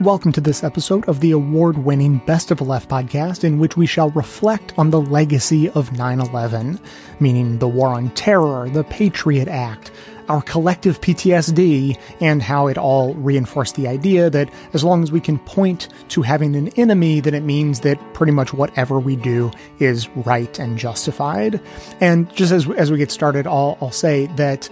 [0.00, 3.84] Welcome to this episode of the award winning Best of Left podcast, in which we
[3.84, 6.78] shall reflect on the legacy of 9 11,
[7.18, 9.90] meaning the war on terror, the Patriot Act,
[10.28, 15.20] our collective PTSD, and how it all reinforced the idea that as long as we
[15.20, 19.50] can point to having an enemy, then it means that pretty much whatever we do
[19.80, 21.60] is right and justified.
[22.00, 24.66] And just as, as we get started, I'll, I'll say that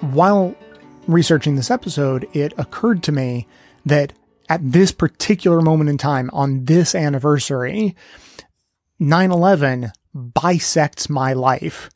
[0.00, 0.54] while
[1.08, 3.48] researching this episode, it occurred to me
[3.84, 4.12] that
[4.50, 7.96] at this particular moment in time on this anniversary,
[8.98, 11.88] 9 11 bisects my life.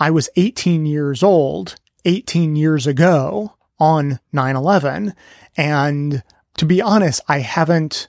[0.00, 5.14] I was 18 years old 18 years ago on 9 11.
[5.56, 6.22] And
[6.56, 8.08] to be honest, I haven't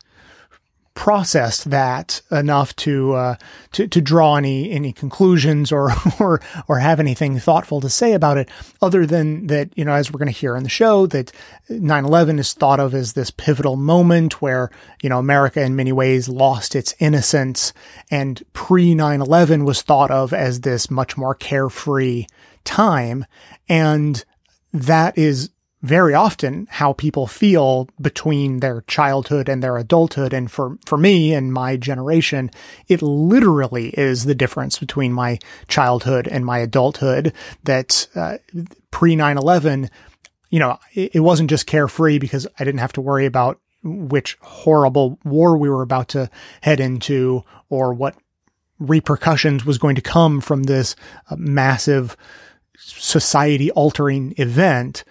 [0.93, 3.35] processed that enough to uh,
[3.71, 8.37] to to draw any any conclusions or or or have anything thoughtful to say about
[8.37, 8.49] it
[8.81, 11.31] other than that you know as we're going to hear in the show that
[11.69, 14.69] 9/11 is thought of as this pivotal moment where
[15.01, 17.73] you know America in many ways lost its innocence
[18.09, 22.25] and pre 9/11 was thought of as this much more carefree
[22.63, 23.25] time.
[23.67, 24.23] And
[24.73, 25.49] that is
[25.81, 30.31] very often how people feel between their childhood and their adulthood.
[30.33, 32.51] And for, for me and my generation,
[32.87, 38.37] it literally is the difference between my childhood and my adulthood that, uh,
[38.91, 39.89] pre 9-11,
[40.49, 44.37] you know, it, it wasn't just carefree because I didn't have to worry about which
[44.41, 46.29] horrible war we were about to
[46.61, 48.15] head into or what
[48.77, 50.95] repercussions was going to come from this
[51.29, 52.15] uh, massive
[52.77, 55.03] society altering event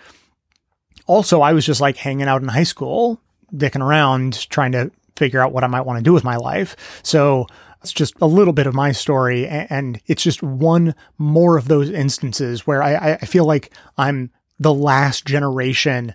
[1.10, 3.20] also, I was just like hanging out in high school,
[3.52, 7.00] dicking around, trying to figure out what I might want to do with my life.
[7.02, 7.46] So
[7.82, 9.44] it's just a little bit of my story.
[9.48, 14.72] And it's just one more of those instances where I, I feel like I'm the
[14.72, 16.14] last generation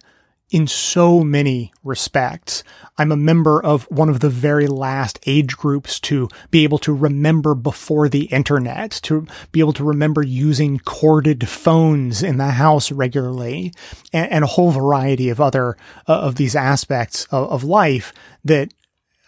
[0.52, 2.64] in so many respects.
[2.98, 6.94] I'm a member of one of the very last age groups to be able to
[6.94, 12.92] remember before the internet, to be able to remember using corded phones in the house
[12.92, 13.74] regularly,
[14.14, 18.14] and, and a whole variety of other uh, of these aspects of, of life
[18.44, 18.72] that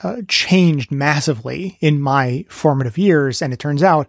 [0.03, 3.41] uh, changed massively in my formative years.
[3.41, 4.07] And it turns out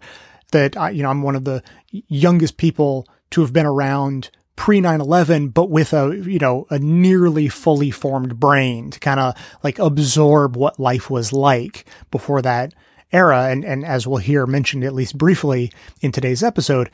[0.51, 4.81] that I, you know I'm one of the youngest people to have been around pre
[4.81, 9.33] 9-11, but with a, you know, a nearly fully formed brain to kind of
[9.63, 12.73] like absorb what life was like before that
[13.13, 13.47] era.
[13.47, 15.71] And, and as we'll hear mentioned at least briefly
[16.01, 16.91] in today's episode,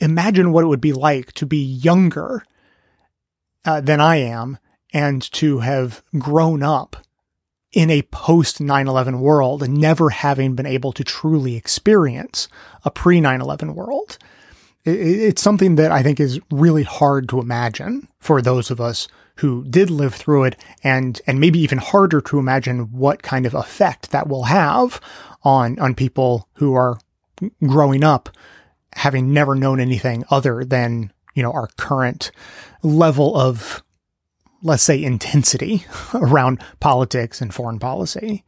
[0.00, 2.42] imagine what it would be like to be younger
[3.66, 4.56] uh, than I am
[4.94, 6.96] and to have grown up
[7.70, 12.48] in a post 9-11 world and never having been able to truly experience
[12.82, 14.16] a pre 9-11 world
[14.84, 19.64] it's something that I think is really hard to imagine for those of us who
[19.64, 24.10] did live through it and, and maybe even harder to imagine what kind of effect
[24.10, 25.00] that will have
[25.42, 26.98] on, on people who are
[27.66, 28.28] growing up
[28.94, 32.30] having never known anything other than, you know, our current
[32.82, 33.82] level of
[34.62, 35.84] let's say, intensity
[36.14, 38.44] around politics and foreign policy.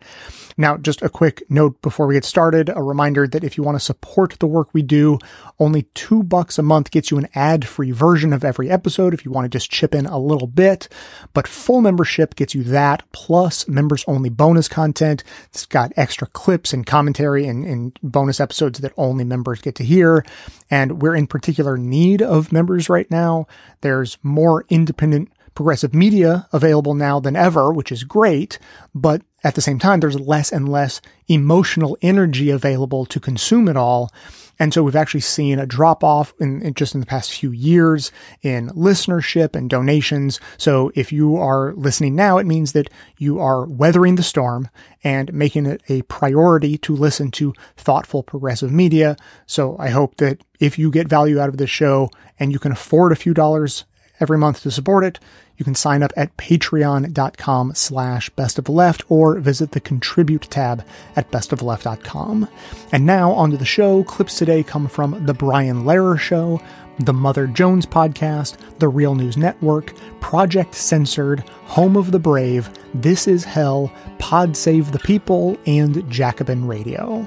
[0.56, 3.74] Now, just a quick note before we get started, a reminder that if you want
[3.74, 5.18] to support the work we do,
[5.58, 9.32] only two bucks a month gets you an ad-free version of every episode if you
[9.32, 10.88] want to just chip in a little bit.
[11.32, 15.24] But full membership gets you that plus members only bonus content.
[15.46, 19.84] It's got extra clips and commentary and, and bonus episodes that only members get to
[19.84, 20.24] hear.
[20.70, 23.46] And we're in particular need of members right now.
[23.80, 28.58] There's more independent progressive media available now than ever, which is great.
[28.94, 33.76] But at the same time, there's less and less emotional energy available to consume it
[33.76, 34.10] all.
[34.58, 37.50] And so we've actually seen a drop off in, in, just in the past few
[37.50, 40.40] years in listenership and donations.
[40.58, 42.88] So if you are listening now, it means that
[43.18, 44.68] you are weathering the storm
[45.02, 49.16] and making it a priority to listen to thoughtful progressive media.
[49.46, 52.72] So I hope that if you get value out of this show and you can
[52.72, 53.84] afford a few dollars
[54.20, 55.18] every month to support it,
[55.56, 60.84] you can sign up at patreon.com slash best of left or visit the contribute tab
[61.16, 62.48] at bestoftheleft.com.
[62.92, 64.04] And now onto the show.
[64.04, 66.60] Clips today come from The Brian Lehrer Show,
[66.98, 73.28] The Mother Jones Podcast, The Real News Network, Project Censored, Home of the Brave, This
[73.28, 77.26] Is Hell, Pod Save the People, and Jacobin Radio.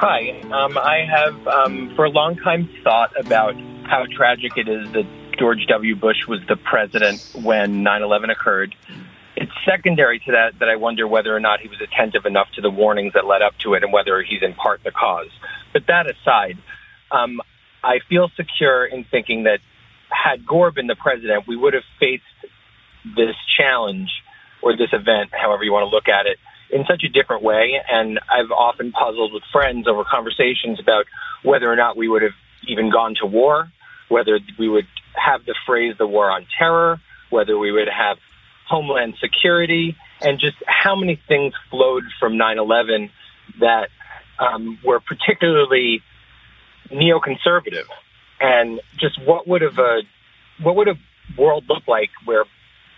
[0.00, 0.40] Hi.
[0.52, 5.04] Um, I have, um, for a long time, thought about how tragic it is that
[5.40, 5.96] George W.
[5.96, 8.76] Bush was the president when 9 11 occurred.
[9.34, 12.60] It's secondary to that that I wonder whether or not he was attentive enough to
[12.60, 15.30] the warnings that led up to it and whether he's in part the cause.
[15.72, 16.58] But that aside,
[17.10, 17.40] um,
[17.82, 19.58] I feel secure in thinking that
[20.10, 22.22] had Gore been the president, we would have faced
[23.04, 24.10] this challenge
[24.62, 26.38] or this event, however you want to look at it,
[26.70, 27.80] in such a different way.
[27.90, 31.06] And I've often puzzled with friends over conversations about
[31.42, 32.36] whether or not we would have
[32.66, 33.70] even gone to war,
[34.08, 37.00] whether we would have the phrase the war on terror,
[37.30, 38.18] whether we would have
[38.68, 43.10] homeland security, and just how many things flowed from 9-11
[43.60, 43.88] that
[44.38, 46.02] um, were particularly
[46.90, 47.86] neoconservative,
[48.40, 50.02] and just what would have a
[50.62, 50.94] what would a
[51.36, 52.44] world look like where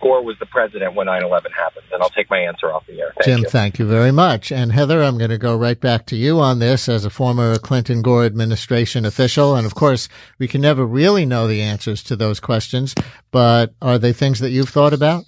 [0.01, 1.87] Gore was the president when 9-11 happened.
[1.93, 3.13] And I'll take my answer off the air.
[3.17, 3.49] Thank Jim, you.
[3.49, 4.51] thank you very much.
[4.53, 7.59] And Heather, I'm going to go right back to you on this as a former
[7.59, 9.55] Clinton Gore administration official.
[9.55, 10.09] And of course,
[10.39, 12.95] we can never really know the answers to those questions,
[13.31, 15.25] but are they things that you've thought about?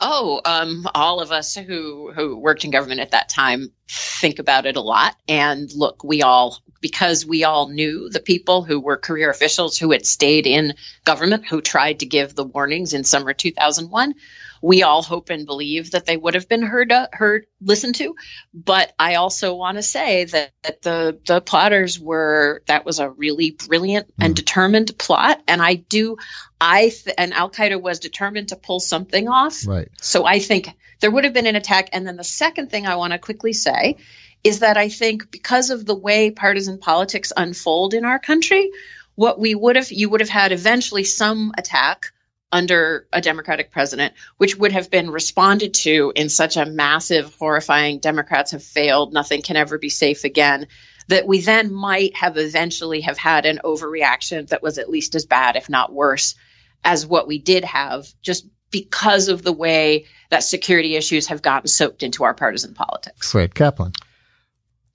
[0.00, 4.66] Oh, um, all of us who who worked in government at that time think about
[4.66, 5.16] it a lot.
[5.28, 9.92] And look, we all because we all knew the people who were career officials who
[9.92, 10.74] had stayed in
[11.04, 14.14] government who tried to give the warnings in summer 2001
[14.62, 18.14] we all hope and believe that they would have been heard uh, heard listened to.
[18.54, 23.10] But i also want to say that, that, the the plotters were that was a
[23.10, 24.24] really brilliant mm.
[24.24, 25.42] and determined plot.
[25.48, 26.16] And i do
[26.60, 29.66] i th- and al qaeda was determined to pull something off.
[29.66, 29.88] Right.
[30.00, 30.68] So i think
[31.00, 31.90] there would have been an attack.
[31.92, 33.96] And then the second thing i want to quickly say
[34.44, 38.72] is that I think because of the way partisan politics unfold in our country,
[39.14, 42.11] what we would have, you would have had eventually some attack
[42.52, 47.98] under a Democratic president, which would have been responded to in such a massive, horrifying,
[47.98, 50.68] Democrats have failed, nothing can ever be safe again,
[51.08, 55.24] that we then might have eventually have had an overreaction that was at least as
[55.24, 56.34] bad, if not worse,
[56.84, 61.68] as what we did have, just because of the way that security issues have gotten
[61.68, 63.30] soaked into our partisan politics.
[63.30, 63.92] Fred Kaplan.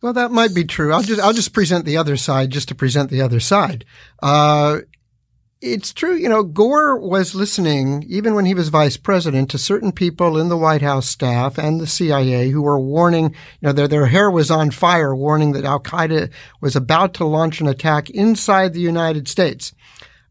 [0.02, 0.94] Well, that might be true.
[0.94, 3.86] I'll just I'll just present the other side just to present the other side.
[4.22, 4.82] Uh,
[5.62, 9.92] it's true, you know, Gore was listening, even when he was vice president, to certain
[9.92, 13.88] people in the White House staff and the CIA who were warning, you know, their,
[13.88, 16.30] their hair was on fire, warning that Al Qaeda
[16.62, 19.74] was about to launch an attack inside the United States.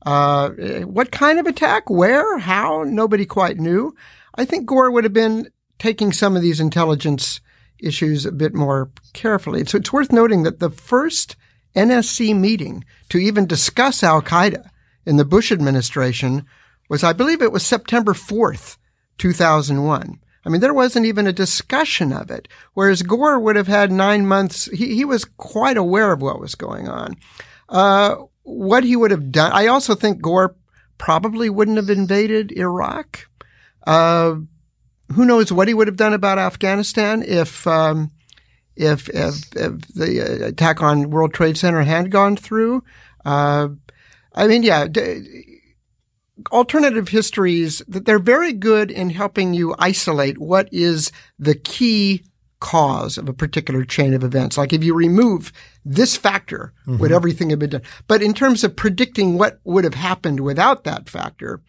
[0.05, 0.51] Uh,
[0.85, 1.91] what kind of attack?
[1.91, 2.39] Where?
[2.39, 2.85] How?
[2.85, 3.97] Nobody quite knew.
[4.37, 5.51] I think Gore would have been
[5.81, 7.41] taking some of these intelligence
[7.81, 9.65] issues a bit more carefully.
[9.65, 11.35] So it's worth noting that the first
[11.75, 14.71] NSC meeting to even discuss Al Qaeda
[15.07, 16.45] in the Bush administration
[16.89, 18.77] was, I believe it was September 4th,
[19.19, 20.21] 2001.
[20.45, 22.47] I mean, there wasn't even a discussion of it.
[22.75, 24.67] Whereas Gore would have had nine months.
[24.67, 27.17] He, he was quite aware of what was going on.
[27.69, 29.51] Uh, what he would have done.
[29.53, 30.55] I also think Gore
[30.99, 33.29] probably wouldn't have invaded Iraq.
[33.85, 34.37] Uh,
[35.15, 38.13] who knows what he would have done about Afghanistan if, um,
[38.77, 42.85] if, if, if, the attack on World Trade Center had gone through.
[43.25, 43.69] Uh,
[44.37, 45.61] I mean, yeah, d-
[46.53, 52.25] alternative histories, they're very good in helping you isolate what is the key
[52.61, 54.59] cause of a particular chain of events.
[54.59, 55.53] Like if you remove
[55.85, 56.99] this factor, mm-hmm.
[56.99, 57.83] would everything have been done?
[58.07, 61.63] But in terms of predicting what would have happened without that factor,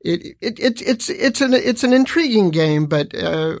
[0.00, 3.60] it, it, it it's it's an it's an intriguing game, but uh,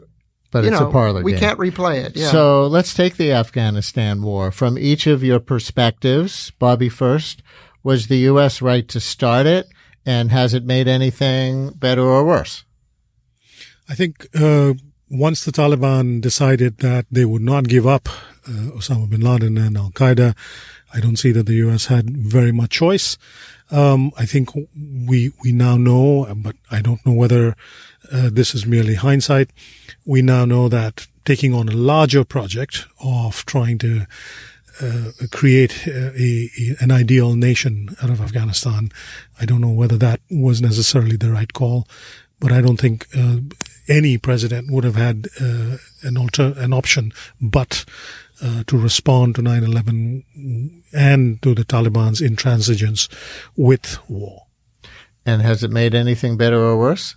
[0.50, 1.40] but it's know, a parlor we game.
[1.40, 2.16] can't replay it.
[2.16, 2.30] Yeah.
[2.30, 6.50] So let's take the Afghanistan war from each of your perspectives.
[6.58, 7.42] Bobby first,
[7.82, 8.62] was the U.S.
[8.62, 9.68] right to start it,
[10.04, 12.64] and has it made anything better or worse?
[13.88, 14.74] I think uh,
[15.10, 18.08] once the Taliban decided that they would not give up
[18.48, 20.34] uh, Osama bin Laden and Al Qaeda,
[20.94, 21.86] I don't see that the U.S.
[21.86, 23.16] had very much choice.
[23.70, 27.56] Um, I think we we now know, but I don't know whether
[28.12, 29.50] uh, this is merely hindsight.
[30.04, 34.06] We now know that taking on a larger project of trying to
[35.30, 38.90] create a, a, an ideal nation out of Afghanistan,
[39.40, 41.86] I don't know whether that was necessarily the right call,
[42.40, 43.36] but I don't think uh,
[43.88, 47.84] any president would have had uh, an alter an option but
[48.42, 53.08] uh, to respond to 9/11 and to the Taliban's intransigence
[53.56, 54.46] with war.
[55.24, 57.14] And has it made anything better or worse?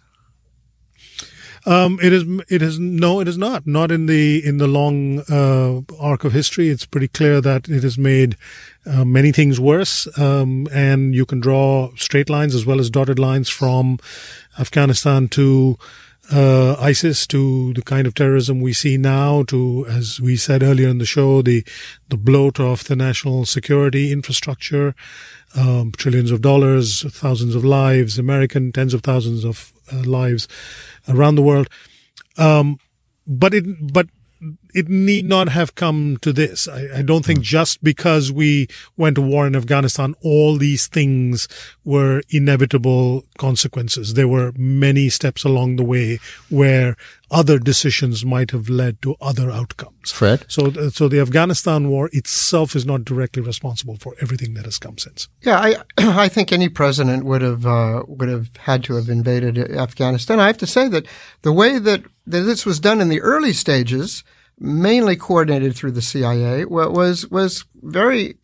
[1.66, 2.24] Um, it is.
[2.50, 3.20] It is no.
[3.20, 3.66] It is not.
[3.66, 6.70] Not in the in the long uh, arc of history.
[6.70, 8.38] It's pretty clear that it has made
[8.86, 10.08] uh, many things worse.
[10.20, 14.00] Um, and you can draw straight lines as well as dotted lines from
[14.60, 15.78] Afghanistan to
[16.32, 20.88] uh, ISIS to the kind of terrorism we see now to, as we said earlier
[20.88, 21.64] in the show, the,
[22.10, 24.96] the bloat of the national security infrastructure,
[25.56, 30.48] um, trillions of dollars, thousands of lives, American tens of thousands of lives
[31.08, 31.70] around the world.
[32.38, 32.80] Um,
[33.28, 34.08] but it, but
[34.76, 36.68] it need not have come to this.
[36.68, 38.68] I, I don't think just because we
[38.98, 41.48] went to war in Afghanistan, all these things
[41.86, 44.16] were inevitable consequences.
[44.16, 46.98] There were many steps along the way where
[47.32, 50.12] other decisions might have led to other outcomes.
[50.12, 50.44] Fred?
[50.50, 54.78] So, uh, so the Afghanistan war itself is not directly responsible for everything that has
[54.78, 55.30] come since.
[55.42, 59.58] Yeah, I, I think any president would have, uh, would have had to have invaded
[59.58, 60.42] Afghanistan.
[60.42, 61.06] I have to say that
[61.44, 64.26] the way that, that this was done in the early stages,
[64.60, 68.38] mainly coordinated through the CIA, was, was very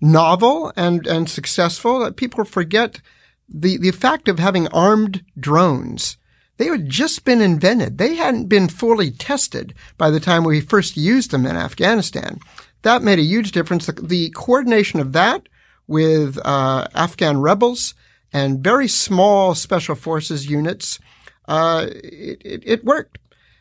[0.00, 2.00] novel and, and successful.
[2.00, 3.00] That people forget
[3.48, 6.18] the, the fact of having armed drones
[6.58, 7.98] they had just been invented.
[7.98, 12.40] They hadn't been fully tested by the time we first used them in Afghanistan.
[12.82, 13.86] That made a huge difference.
[13.86, 15.48] The, the coordination of that
[15.86, 17.94] with uh, Afghan rebels
[18.32, 20.98] and very small special forces units,
[21.46, 23.18] uh, it, it, it worked.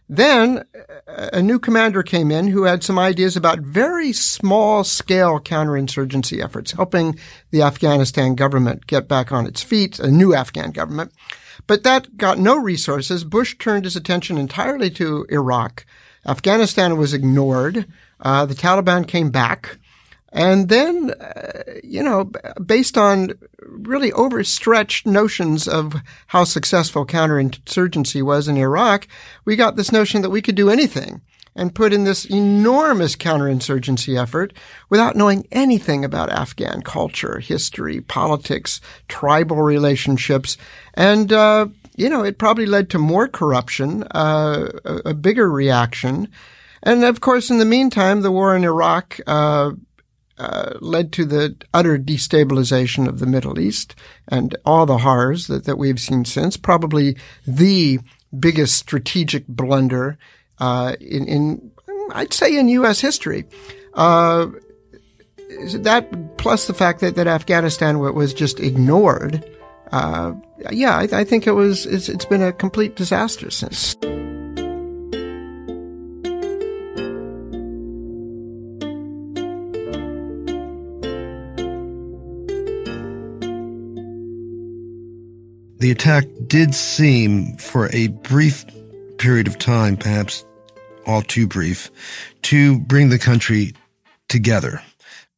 [0.10, 0.64] Then
[1.08, 6.72] a new commander came in who had some ideas about very small scale counterinsurgency efforts,
[6.72, 7.20] helping
[7.52, 11.12] the Afghanistan government get back on its feet, a new Afghan government.
[11.66, 13.26] But that got no resources.
[13.26, 15.86] Bush turned his attention entirely to Iraq.
[16.26, 17.86] Afghanistan was ignored.
[18.22, 19.78] Uh, the Taliban came back.
[20.34, 22.26] And then, uh, you know,
[22.66, 25.96] based on really overstretched notions of
[26.28, 29.08] how successful counterinsurgency was in Iraq,
[29.46, 31.22] we got this notion that we could do anything
[31.58, 34.54] and put in this enormous counterinsurgency effort
[34.90, 40.58] without knowing anything about Afghan culture, history, politics, tribal relationships.
[40.94, 46.30] And, uh, you know, it probably led to more corruption, uh, a, a, bigger reaction.
[46.84, 49.72] And of course, in the meantime, the war in Iraq, uh,
[50.38, 53.96] uh, led to the utter destabilization of the Middle East
[54.28, 56.58] and all the horrors that, that we've seen since.
[56.58, 58.00] Probably the
[58.38, 60.18] biggest strategic blunder
[60.60, 61.72] uh, in, in,
[62.12, 63.00] I'd say in U.S.
[63.00, 63.46] history.
[63.94, 64.48] Uh,
[65.76, 69.44] that plus the fact that, that Afghanistan was just ignored.
[69.92, 70.34] Uh,
[70.72, 71.86] yeah, I, I, think it was.
[71.86, 73.96] It's, it's been a complete disaster since.
[85.80, 88.66] The attack did seem, for a brief
[89.20, 90.44] period of time, perhaps
[91.06, 91.92] all too brief,
[92.44, 93.74] to bring the country
[94.28, 94.82] together.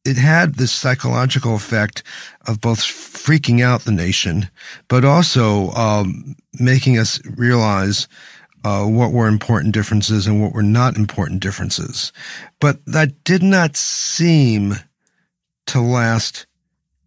[0.06, 2.02] It had this psychological effect
[2.46, 4.48] of both freaking out the nation,
[4.88, 8.08] but also um, making us realize
[8.64, 12.12] uh, what were important differences and what were not important differences.
[12.60, 14.76] But that did not seem
[15.66, 16.46] to last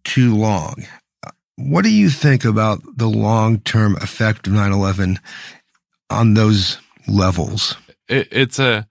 [0.04, 0.86] too long.
[1.56, 5.18] What do you think about the long term effect of 9 11
[6.10, 7.76] on those levels?
[8.08, 8.86] it, it's a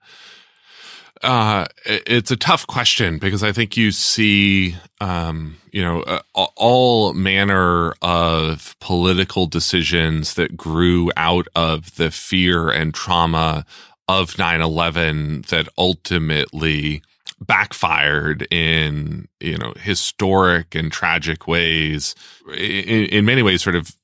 [1.22, 7.14] uh, it's a tough question because I think you see, um, you know, uh, all
[7.14, 13.64] manner of political decisions that grew out of the fear and trauma
[14.06, 17.00] of 9-11 that ultimately
[17.46, 22.14] backfired in, you know, historic and tragic ways
[22.48, 23.96] in, in many ways sort of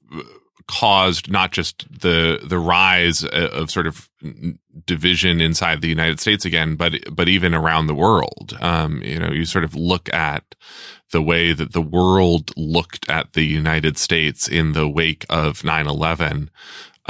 [0.70, 4.08] caused not just the the rise of sort of
[4.86, 8.56] division inside the United States again, but but even around the world.
[8.60, 10.54] Um, you know, you sort of look at
[11.10, 16.48] the way that the world looked at the United States in the wake of 9/11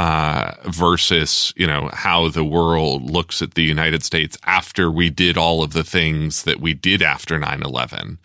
[0.01, 5.37] uh, versus you know how the world looks at the United States after we did
[5.37, 8.17] all of the things that we did after 9/11.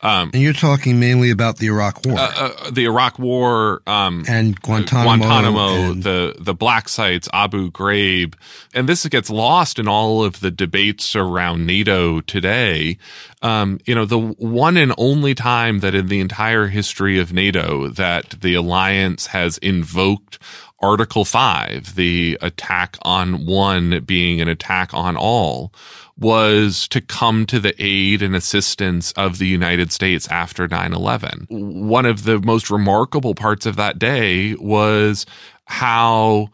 [0.00, 4.24] Um, and you're talking mainly about the Iraq War, uh, uh, the Iraq War, um,
[4.28, 8.34] and Guantanamo, Guantanamo and the the black sites, Abu Ghraib,
[8.72, 12.96] and this gets lost in all of the debates around NATO today.
[13.42, 17.88] Um, you know, the one and only time that in the entire history of NATO
[17.88, 20.38] that the alliance has invoked
[20.80, 25.72] Article 5, the attack on one being an attack on all,
[26.16, 31.46] was to come to the aid and assistance of the United States after 9-11.
[31.48, 35.26] One of the most remarkable parts of that day was
[35.64, 36.48] how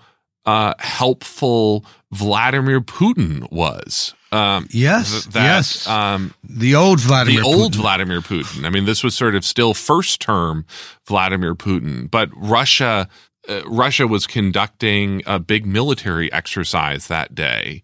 [0.47, 4.15] uh, helpful Vladimir Putin was.
[4.33, 5.87] Um, yes, that, yes.
[5.87, 8.65] Um, the old Vladimir, the old Vladimir Putin.
[8.65, 10.67] I mean, this was sort of still first term
[11.07, 13.09] Vladimir Putin, but Russia,
[13.49, 17.83] uh, Russia was conducting a big military exercise that day,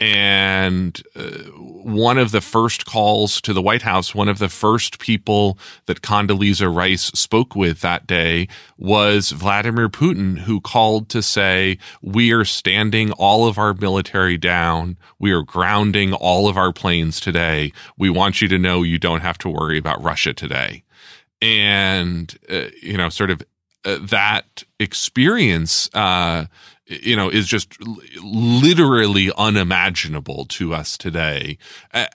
[0.00, 4.98] And uh, one of the first calls to the White House, one of the first
[4.98, 8.48] people that Condoleezza Rice spoke with that day
[8.78, 14.96] was Vladimir Putin, who called to say, we are standing all of our military down.
[15.18, 17.70] We are grounding all of our planes today.
[17.98, 20.82] We want you to know you don't have to worry about Russia today.
[21.42, 23.42] And, uh, you know, sort of
[23.84, 26.46] uh, that experience, uh,
[26.86, 27.76] you know, is just
[28.22, 31.56] literally unimaginable to us today,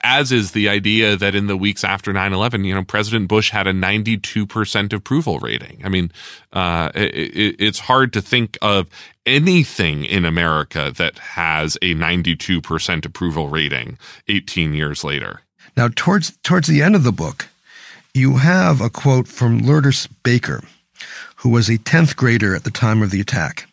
[0.02, 3.66] as is the idea that in the weeks after 9-11, you know, President Bush had
[3.66, 5.80] a 92% approval rating.
[5.82, 6.12] I mean,
[6.52, 8.88] uh, it, it's hard to think of
[9.24, 15.40] anything in America that has a 92% approval rating 18 years later.
[15.76, 17.48] Now, towards, towards the end of the book,
[18.14, 20.62] you have a quote from Lourdes Baker,
[21.46, 23.68] who was a 10th grader at the time of the attack.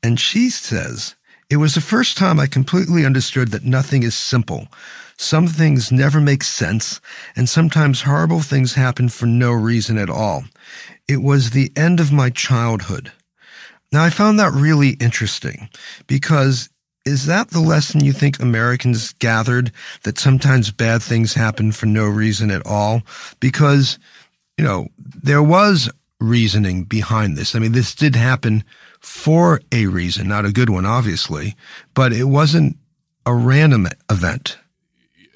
[0.00, 1.16] And she says,
[1.50, 4.68] It was the first time I completely understood that nothing is simple.
[5.16, 7.00] Some things never make sense,
[7.34, 10.44] and sometimes horrible things happen for no reason at all.
[11.08, 13.10] It was the end of my childhood.
[13.90, 15.68] Now, I found that really interesting
[16.06, 16.68] because
[17.04, 19.72] is that the lesson you think Americans gathered
[20.04, 23.02] that sometimes bad things happen for no reason at all?
[23.40, 23.98] Because,
[24.56, 27.54] you know, there was reasoning behind this.
[27.54, 28.64] I mean, this did happen
[29.00, 31.56] for a reason, not a good one, obviously,
[31.92, 32.76] but it wasn't
[33.26, 34.58] a random event.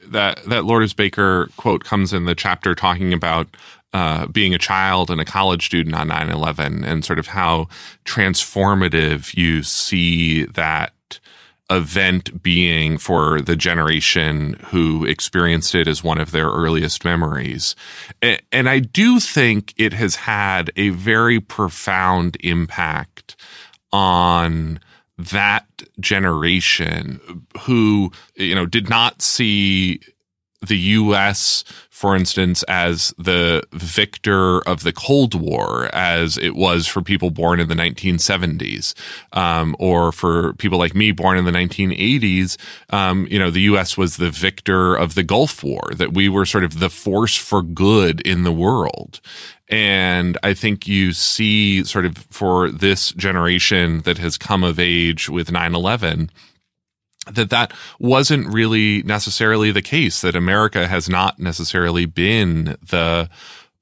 [0.07, 3.49] That that Lourdes Baker quote comes in the chapter talking about
[3.93, 7.69] uh, being a child and a college student on 9-11 and sort of how
[8.05, 11.21] transformative you see that
[11.71, 17.77] event being for the generation who experienced it as one of their earliest memories.
[18.53, 23.37] And I do think it has had a very profound impact
[23.93, 24.81] on
[25.19, 25.67] that
[26.01, 27.21] generation
[27.61, 30.01] who, you know, did not see
[30.67, 37.03] the U.S., for instance, as the victor of the Cold War, as it was for
[37.03, 38.95] people born in the 1970s,
[39.33, 42.57] um, or for people like me born in the 1980s.
[42.91, 43.97] Um, you know, the U.S.
[43.97, 47.63] was the victor of the Gulf War, that we were sort of the force for
[47.63, 49.21] good in the world.
[49.69, 55.29] And I think you see sort of for this generation that has come of age
[55.29, 56.31] with 9 11,
[57.31, 63.29] that that wasn't really necessarily the case, that America has not necessarily been the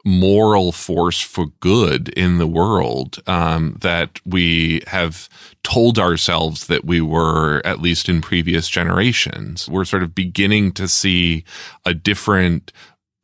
[0.04, 5.28] moral force for good in the world um, that we have
[5.64, 9.68] told ourselves that we were, at least in previous generations.
[9.68, 11.44] We're sort of beginning to see
[11.84, 12.72] a different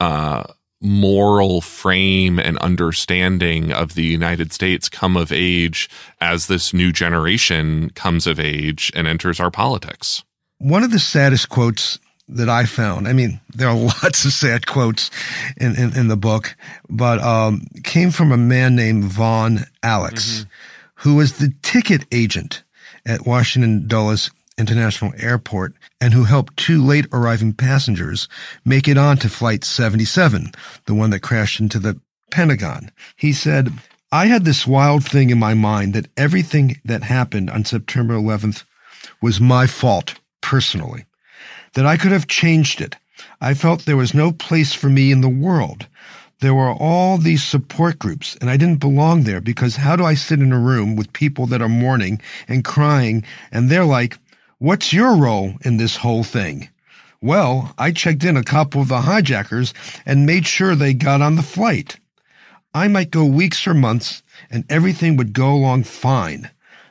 [0.01, 0.45] uh,
[0.83, 5.89] moral frame and understanding of the United States come of age
[6.21, 10.25] as this new generation comes of age and enters our politics.
[10.59, 14.67] One of the saddest quotes that I found, I mean, there are lots of sad
[14.67, 15.11] quotes
[15.57, 16.57] in, in, in the book,
[16.89, 20.49] but um, came from a man named Vaughn Allex, mm-hmm.
[20.97, 22.65] who was the ticket agent
[23.07, 28.29] at Washington Dulles International Airport and who helped two late arriving passengers
[28.65, 30.53] make it on to Flight 77,
[30.87, 31.99] the one that crashed into the
[32.31, 32.91] Pentagon.
[33.17, 33.73] He said,
[34.11, 38.65] I had this wild thing in my mind that everything that happened on September 11th
[39.23, 41.07] was my fault personally,
[41.75, 42.97] that I could have changed it.
[43.41, 45.87] I felt there was no place for me in the world.
[46.41, 50.15] There were all these support groups, and I didn't belong there because how do I
[50.15, 54.19] sit in a room with people that are mourning and crying, and they're like,
[54.63, 56.69] What's your role in this whole thing?
[57.21, 59.75] Well, I checked in a couple of the hijackers
[60.07, 61.99] and made sure they got on the flight.
[62.73, 64.23] I might go weeks or months
[64.53, 66.49] and everything would go along fine.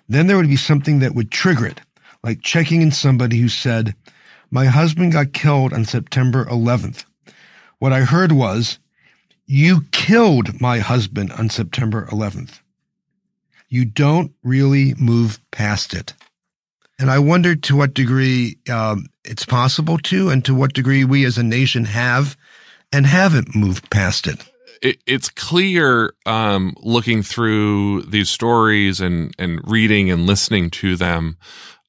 [0.09, 1.79] Then there would be something that would trigger it,
[2.21, 3.95] like checking in somebody who said,
[4.49, 7.05] my husband got killed on September 11th.
[7.79, 8.79] What I heard was,
[9.45, 12.59] you killed my husband on September 11th.
[13.69, 16.15] You don't really move past it.
[17.01, 21.25] And I wonder to what degree um, it's possible to, and to what degree we
[21.25, 22.37] as a nation have
[22.93, 24.47] and haven't moved past it.
[24.83, 31.37] it it's clear, um, looking through these stories and, and reading and listening to them,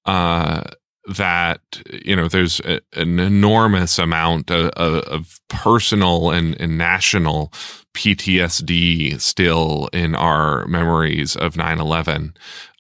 [0.07, 0.63] uh,
[1.09, 7.53] that you know there's a, an enormous amount of, of personal and, and, national
[7.93, 12.35] PTSD still in our memories of 9/11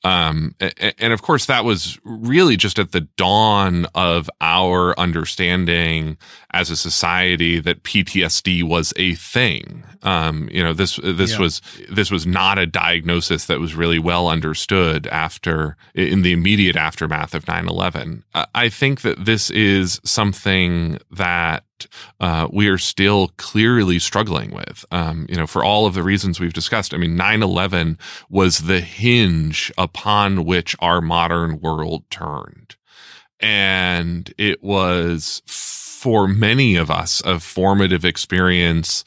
[0.04, 6.18] Um, and, and, of course, that was really just at the dawn of our understanding
[6.52, 9.84] as a society that PTSD was a thing.
[10.02, 11.38] Um, you know, this this yeah.
[11.38, 16.76] was this was not a diagnosis that was really well understood after in the immediate
[16.76, 18.22] aftermath of 9/11.
[18.54, 21.64] I think that this is something that
[22.20, 24.84] uh, we are still clearly struggling with.
[24.90, 26.92] Um, you know, for all of the reasons we've discussed.
[26.92, 32.76] I mean, 9/11 was the hinge upon which our modern world turned,
[33.40, 35.42] and it was
[36.02, 39.04] for many of us a formative experience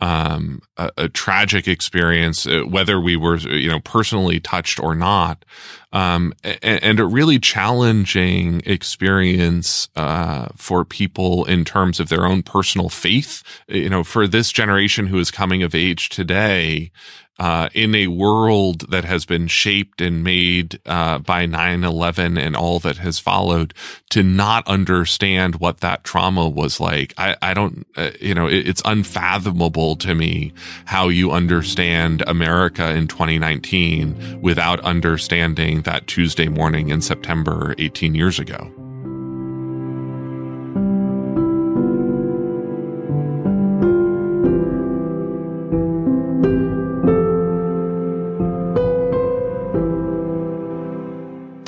[0.00, 5.44] um, a, a, tragic experience, uh, whether we were, you know, personally touched or not,
[5.92, 12.44] um, and, and, a really challenging experience uh, for people in terms of their own
[12.44, 13.42] personal faith.
[13.66, 16.92] You know, for this generation who is coming of age today,
[17.38, 22.78] uh, in a world that has been shaped and made uh, by 9-11 and all
[22.80, 23.74] that has followed
[24.10, 27.14] to not understand what that trauma was like.
[27.16, 30.52] I, I don't uh, you know it, it's unfathomable to me
[30.84, 38.38] how you understand america in 2019 without understanding that tuesday morning in september 18 years
[38.38, 38.72] ago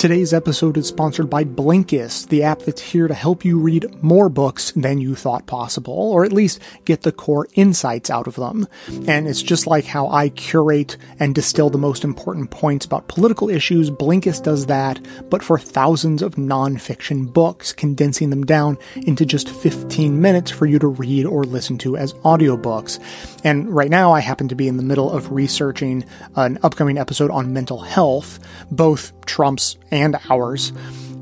[0.00, 4.30] Today's episode is sponsored by Blinkist, the app that's here to help you read more
[4.30, 8.66] books than you thought possible, or at least get the core insights out of them.
[9.06, 13.50] And it's just like how I curate and distill the most important points about political
[13.50, 19.50] issues, Blinkist does that, but for thousands of nonfiction books, condensing them down into just
[19.50, 22.98] 15 minutes for you to read or listen to as audiobooks.
[23.44, 27.30] And right now, I happen to be in the middle of researching an upcoming episode
[27.30, 28.38] on mental health,
[28.70, 30.72] both Trump's and ours.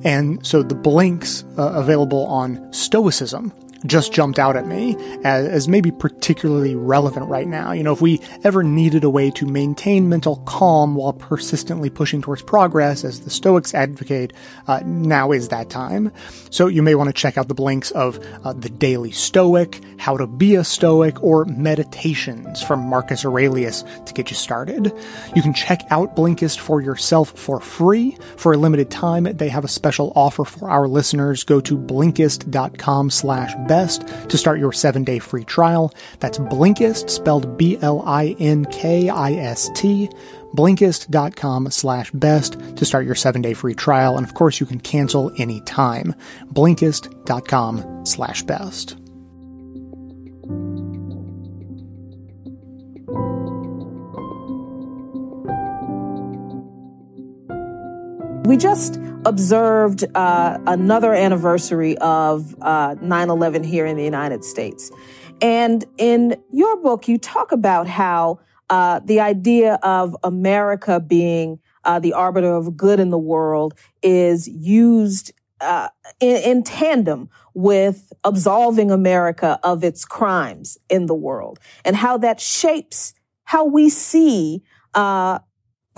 [0.04, 3.52] And so the blinks uh, available on Stoicism
[3.86, 7.72] just jumped out at me as, as, maybe particularly relevant right now.
[7.72, 12.22] You know, if we ever needed a way to maintain mental calm while persistently pushing
[12.22, 14.32] towards progress, as the Stoics advocate,
[14.66, 16.12] uh, now is that time.
[16.50, 20.16] So you may want to check out the blinks of uh, the Daily Stoic, How
[20.16, 24.92] to Be a Stoic, or Meditations from Marcus Aurelius to get you started.
[25.36, 28.16] You can check out Blinkist for yourself for free.
[28.36, 31.44] For a limited time, they have a special offer for our listeners.
[31.44, 35.94] Go to blinkist.com slash best to start your seven day free trial.
[36.18, 40.08] That's Blinkist, spelled B L I N K I S T.
[40.54, 44.16] Blinkist.com slash best to start your seven day free trial.
[44.16, 46.14] And of course, you can cancel anytime.
[46.52, 48.96] Blinkist.com slash best.
[58.48, 64.90] We just observed uh, another anniversary of uh, 9-11 here in the United States.
[65.42, 71.98] And in your book, you talk about how uh, the idea of America being uh,
[71.98, 75.30] the arbiter of good in the world is used
[75.60, 82.16] uh, in, in, tandem with absolving America of its crimes in the world, and how
[82.16, 83.12] that shapes
[83.44, 84.62] how we see
[84.94, 85.38] uh,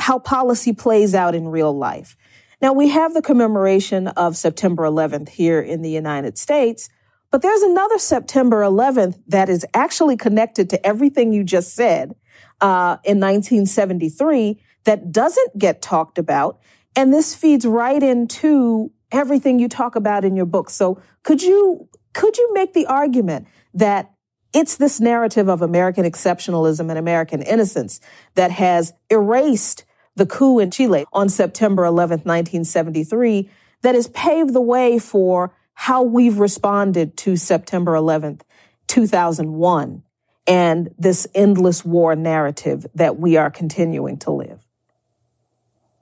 [0.01, 2.17] how policy plays out in real life.
[2.61, 6.91] Now we have the commemoration of September 11th here in the United States,
[7.31, 12.15] but there's another September 11th that is actually connected to everything you just said
[12.61, 16.61] uh, in 1973 that doesn't get talked about.
[16.97, 20.71] And this feeds right into everything you talk about in your book.
[20.71, 24.13] So could you, could you make the argument that
[24.53, 28.01] it's this narrative of American exceptionalism and American innocence
[28.35, 29.85] that has erased
[30.21, 33.49] the coup in Chile on September 11th, 1973,
[33.81, 38.43] that has paved the way for how we've responded to September 11th,
[38.87, 40.03] 2001,
[40.47, 44.63] and this endless war narrative that we are continuing to live.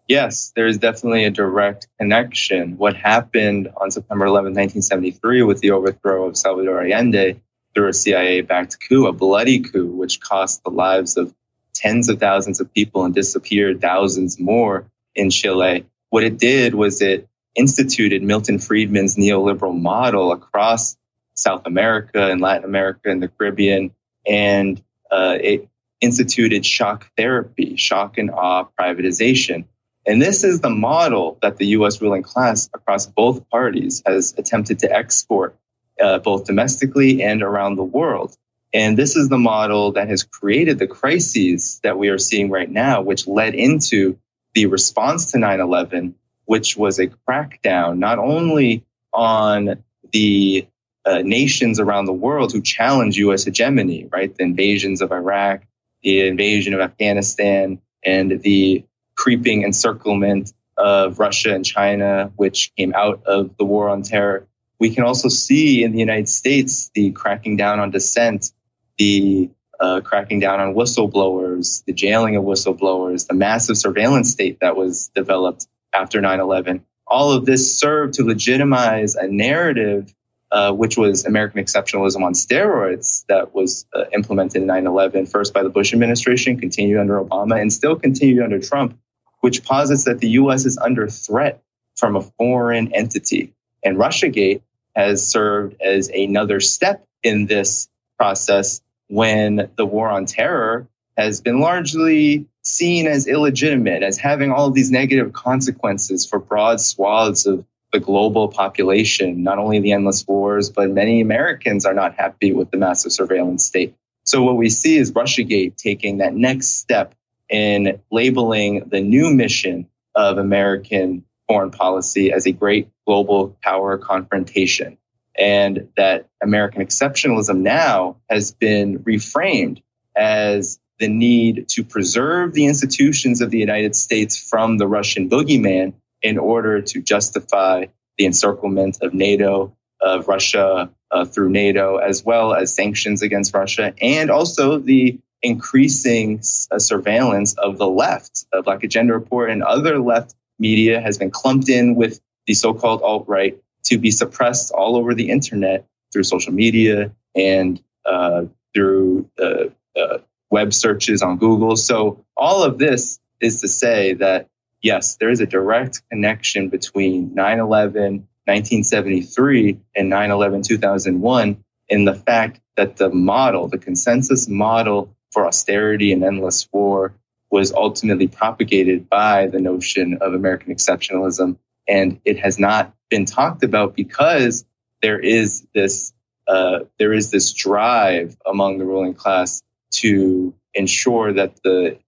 [0.09, 2.76] Yes, there is definitely a direct connection.
[2.76, 7.40] What happened on September 11, 1973, with the overthrow of Salvador Allende
[7.72, 11.33] through a CIA backed coup, a bloody coup, which cost the lives of
[11.79, 15.87] tens of thousands of people and disappeared thousands more in Chile.
[16.11, 20.97] What it did was it instituted Milton Friedman's neoliberal model across
[21.35, 23.93] South America and Latin America and the Caribbean.
[24.27, 25.69] And uh, it
[26.01, 29.64] instituted shock therapy, shock and awe privatization.
[30.07, 34.81] And this is the model that the US ruling class across both parties has attempted
[34.81, 35.57] to export
[36.01, 38.37] uh, both domestically and around the world.
[38.72, 42.70] And this is the model that has created the crises that we are seeing right
[42.70, 44.18] now, which led into
[44.54, 50.66] the response to 9 11, which was a crackdown not only on the
[51.04, 53.44] uh, nations around the world who challenge U.S.
[53.44, 54.35] hegemony, right?
[54.35, 55.62] The invasions of Iraq,
[56.02, 58.85] the invasion of Afghanistan, and the
[59.16, 64.46] creeping encirclement of Russia and China, which came out of the war on terror.
[64.78, 68.52] We can also see in the United States the cracking down on dissent,
[68.98, 74.76] the uh, cracking down on whistleblowers, the jailing of whistleblowers, the massive surveillance state that
[74.76, 76.84] was developed after 9 11.
[77.06, 80.12] All of this served to legitimize a narrative,
[80.50, 85.54] uh, which was American exceptionalism on steroids, that was uh, implemented in 9 11, first
[85.54, 88.98] by the Bush administration, continued under Obama, and still continued under Trump,
[89.40, 90.66] which posits that the U.S.
[90.66, 91.62] is under threat
[91.96, 93.54] from a foreign entity.
[93.82, 94.62] And Russiagate
[94.94, 101.61] has served as another step in this process when the war on terror has been
[101.61, 107.64] largely seen as illegitimate, as having all of these negative consequences for broad swaths of
[107.92, 112.71] the global population, not only the endless wars, but many Americans are not happy with
[112.71, 113.94] the massive surveillance state.
[114.25, 117.14] So what we see is Russiagate taking that next step
[117.49, 124.99] in labeling the new mission of American foreign policy as a great global power confrontation
[125.38, 129.81] and that American exceptionalism now has been reframed
[130.16, 135.94] as the need to preserve the institutions of the United States from the Russian boogeyman
[136.22, 142.53] in order to justify the encirclement of NATO, of Russia uh, through NATO, as well
[142.53, 148.44] as sanctions against Russia, and also the increasing uh, surveillance of the left.
[148.53, 153.03] Uh, Black Agenda Report and other left media has been clumped in with the so-called
[153.03, 159.64] alt-right to be suppressed all over the internet through social media and uh, through uh,
[159.98, 160.18] uh,
[160.51, 161.77] web searches on Google.
[161.77, 164.48] So all of this is to say that
[164.83, 172.61] yes, there is a direct connection between 9/11, 1973, and 9/11, 2001 in the fact
[172.77, 177.14] that the model, the consensus model for austerity and endless war,
[177.51, 181.57] was ultimately propagated by the notion of American exceptionalism,
[181.88, 184.64] and it has not been talked about because
[185.03, 186.12] there is this
[186.46, 191.98] uh, there is this drive among the ruling class to ensure that the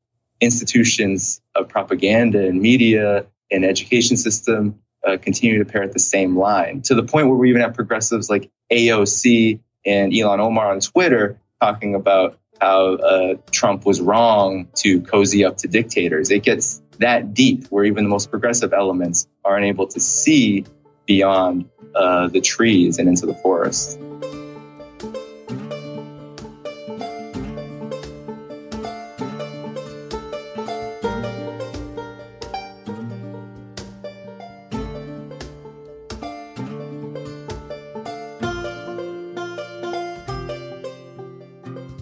[0.40, 6.82] institutions of propaganda and media and education system uh, continue to parrot the same line
[6.82, 11.38] to the point where we even have progressives like AOC and Ilhan Omar on Twitter
[11.60, 16.30] talking about how uh, Trump was wrong to cozy up to dictators.
[16.30, 20.64] It gets that deep where even the most progressive elements are unable to see
[21.06, 23.98] beyond uh, the trees and into the forest.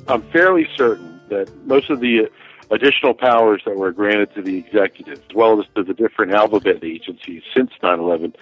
[0.08, 2.30] I'm fairly certain that most of the
[2.70, 6.84] additional powers that were granted to the executive, as well as to the different alphabet
[6.84, 8.34] agencies since 9 11,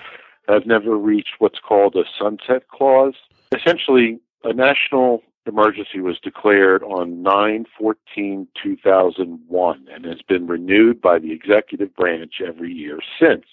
[0.49, 3.15] have never reached what's called a sunset clause.
[3.53, 11.95] Essentially, a national emergency was declared on 9-14-2001 and has been renewed by the executive
[11.95, 13.45] branch every year since.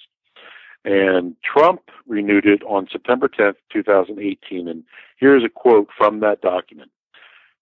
[0.85, 4.67] And Trump renewed it on September 10th, 2018.
[4.67, 4.83] And
[5.17, 6.91] here's a quote from that document.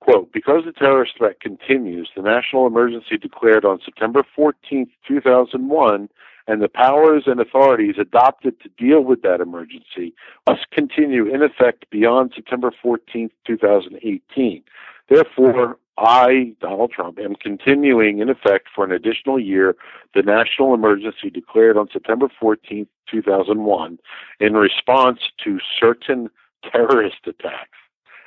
[0.02, 6.10] Quote, because the terrorist threat continues, the national emergency declared on September 14, 2001
[6.48, 10.14] and the powers and authorities adopted to deal with that emergency
[10.50, 14.64] must continue in effect beyond September 14, 2018.
[15.08, 19.76] Therefore, I, Donald Trump, am continuing in effect for an additional year
[20.16, 24.00] the national emergency declared on September 14, 2001,
[24.40, 26.30] in response to certain
[26.72, 27.78] terrorist attacks.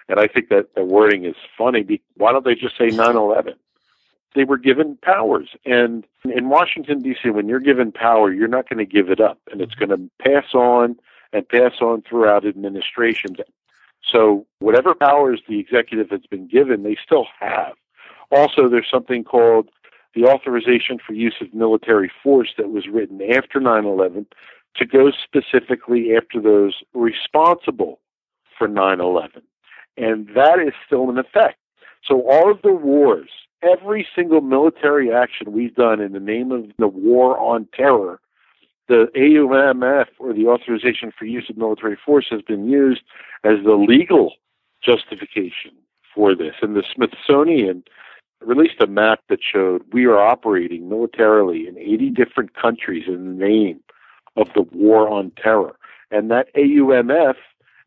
[0.09, 2.01] And I think that the wording is funny.
[2.17, 3.55] Why don't they just say 9 11?
[4.35, 5.51] they were given powers.
[5.65, 9.39] And in Washington, D.C., when you're given power, you're not going to give it up.
[9.51, 10.97] And it's going to pass on
[11.33, 13.39] and pass on throughout administrations.
[14.13, 17.75] So, whatever powers the executive has been given, they still have.
[18.31, 19.71] Also, there's something called
[20.15, 24.27] the authorization for use of military force that was written after 9 11
[24.77, 28.01] to go specifically after those responsible
[28.59, 29.43] for 9 11.
[29.97, 31.59] And that is still in effect.
[32.05, 33.31] So, all of the wars
[33.65, 38.21] every single military action we've done in the name of the war on terror,
[38.89, 43.03] the AUMF or the authorization for use of military force has been used
[43.43, 44.35] as the legal
[44.83, 45.73] justification
[46.15, 46.55] for this.
[46.61, 47.83] And the Smithsonian
[48.41, 53.45] released a map that showed we are operating militarily in 80 different countries in the
[53.47, 53.81] name
[54.37, 55.77] of the war on terror.
[56.11, 57.37] And that AUMF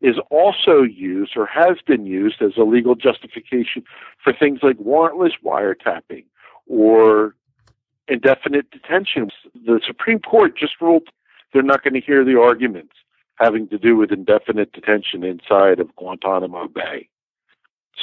[0.01, 3.83] is also used or has been used as a legal justification
[4.23, 6.25] for things like warrantless wiretapping
[6.67, 7.35] or
[8.07, 9.29] indefinite detention.
[9.53, 11.09] The Supreme Court just ruled
[11.53, 12.93] they're not going to hear the arguments
[13.35, 17.07] having to do with indefinite detention inside of Guantanamo Bay.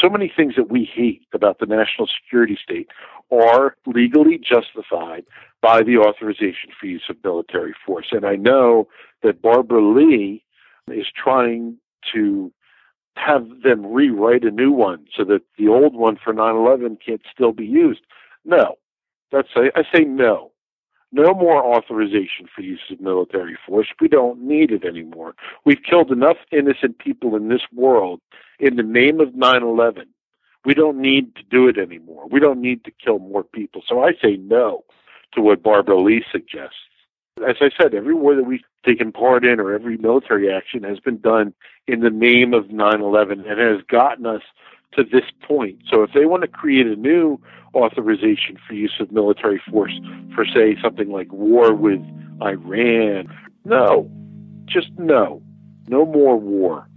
[0.01, 2.89] So many things that we hate about the national security state
[3.31, 5.25] are legally justified
[5.63, 8.09] by the authorization for use of military force.
[8.11, 8.89] And I know
[9.23, 10.45] that Barbara Lee
[10.89, 11.79] is trying
[12.12, 12.53] to
[13.17, 17.53] have them rewrite a new one so that the old one for 9/11 can't still
[17.53, 18.01] be used.
[18.45, 18.77] No,
[19.31, 20.51] that's I, I say no.
[21.12, 23.87] No more authorization for use of military force.
[24.01, 25.37] We don't need it anymore.
[25.64, 28.21] We've killed enough innocent people in this world
[28.59, 30.07] in the name of 9/11.
[30.64, 32.27] We don't need to do it anymore.
[32.29, 33.83] We don't need to kill more people.
[33.87, 34.85] So I say no
[35.35, 36.77] to what Barbara Lee suggests.
[37.42, 41.01] As I said, every war that we've taken part in or every military action has
[41.01, 41.53] been done
[41.88, 44.42] in the name of 9/11 and has gotten us
[44.92, 45.79] to this point.
[45.90, 47.40] So if they want to create a new
[47.75, 49.99] authorization for use of military force
[50.33, 52.01] for say something like war with
[52.40, 53.29] Iran,
[53.64, 54.09] no.
[54.66, 55.42] Just no.
[55.88, 56.88] No more war.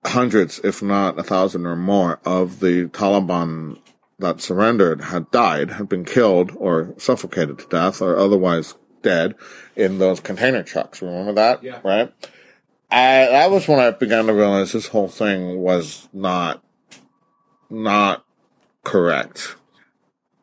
[0.06, 3.78] hundreds, if not a thousand or more, of the Taliban
[4.20, 9.36] that surrendered had died, had been killed or suffocated to death or otherwise dead
[9.76, 11.02] in those container trucks.
[11.02, 11.64] Remember that?
[11.64, 11.80] Yeah.
[11.84, 12.14] Right?
[12.92, 16.64] I, that was when I began to realize this whole thing was not,
[17.70, 18.26] not
[18.84, 19.56] correct.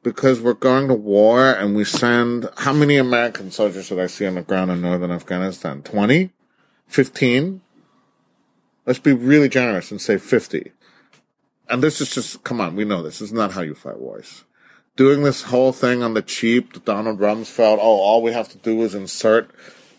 [0.03, 4.25] Because we're going to war and we send, how many American soldiers did I see
[4.27, 5.83] on the ground in northern Afghanistan?
[5.83, 6.31] 20?
[6.87, 7.61] 15?
[8.87, 10.71] Let's be really generous and say 50
[11.69, 13.19] and this is just, come on, we know this.
[13.19, 14.45] this is not how you fight wars.
[14.97, 18.83] Doing this whole thing on the cheap, Donald Rumsfeld, oh, all we have to do
[18.83, 19.51] is insert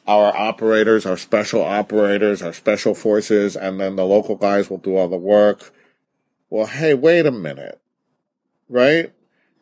[0.08, 4.96] our operators, our special operators, our special forces, and then the local guys will do
[4.96, 5.72] all the work.
[6.50, 7.80] Well, hey, wait a minute.
[8.70, 9.14] Right?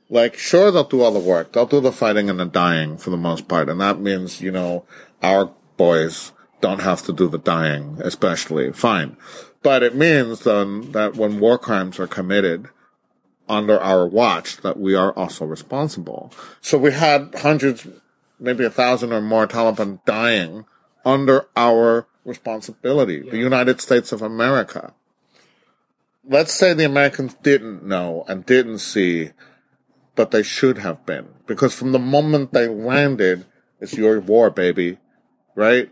[0.09, 1.53] Like, sure, they'll do all the work.
[1.53, 3.69] They'll do the fighting and the dying for the most part.
[3.69, 4.85] And that means, you know,
[5.23, 8.71] our boys don't have to do the dying, especially.
[8.71, 9.17] Fine.
[9.65, 12.69] But it means then that when war crimes are committed
[13.49, 16.31] under our watch, that we are also responsible.
[16.61, 17.87] So we had hundreds,
[18.39, 20.65] maybe a thousand or more Taliban dying
[21.03, 23.31] under our responsibility, yeah.
[23.31, 24.93] the United States of America.
[26.23, 29.31] Let's say the Americans didn't know and didn't see,
[30.13, 31.29] but they should have been.
[31.47, 33.47] Because from the moment they landed,
[33.79, 34.99] it's your war, baby.
[35.55, 35.89] Right?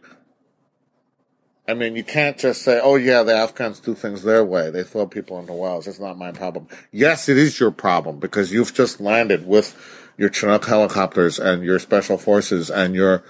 [1.68, 4.70] I mean, you can't just say, oh yeah, the Afghans do things their way.
[4.70, 5.88] They throw people into wells.
[5.88, 6.68] It's not my problem.
[6.92, 9.76] Yes, it is your problem because you've just landed with
[10.18, 13.24] your Chinook helicopters and your special forces and your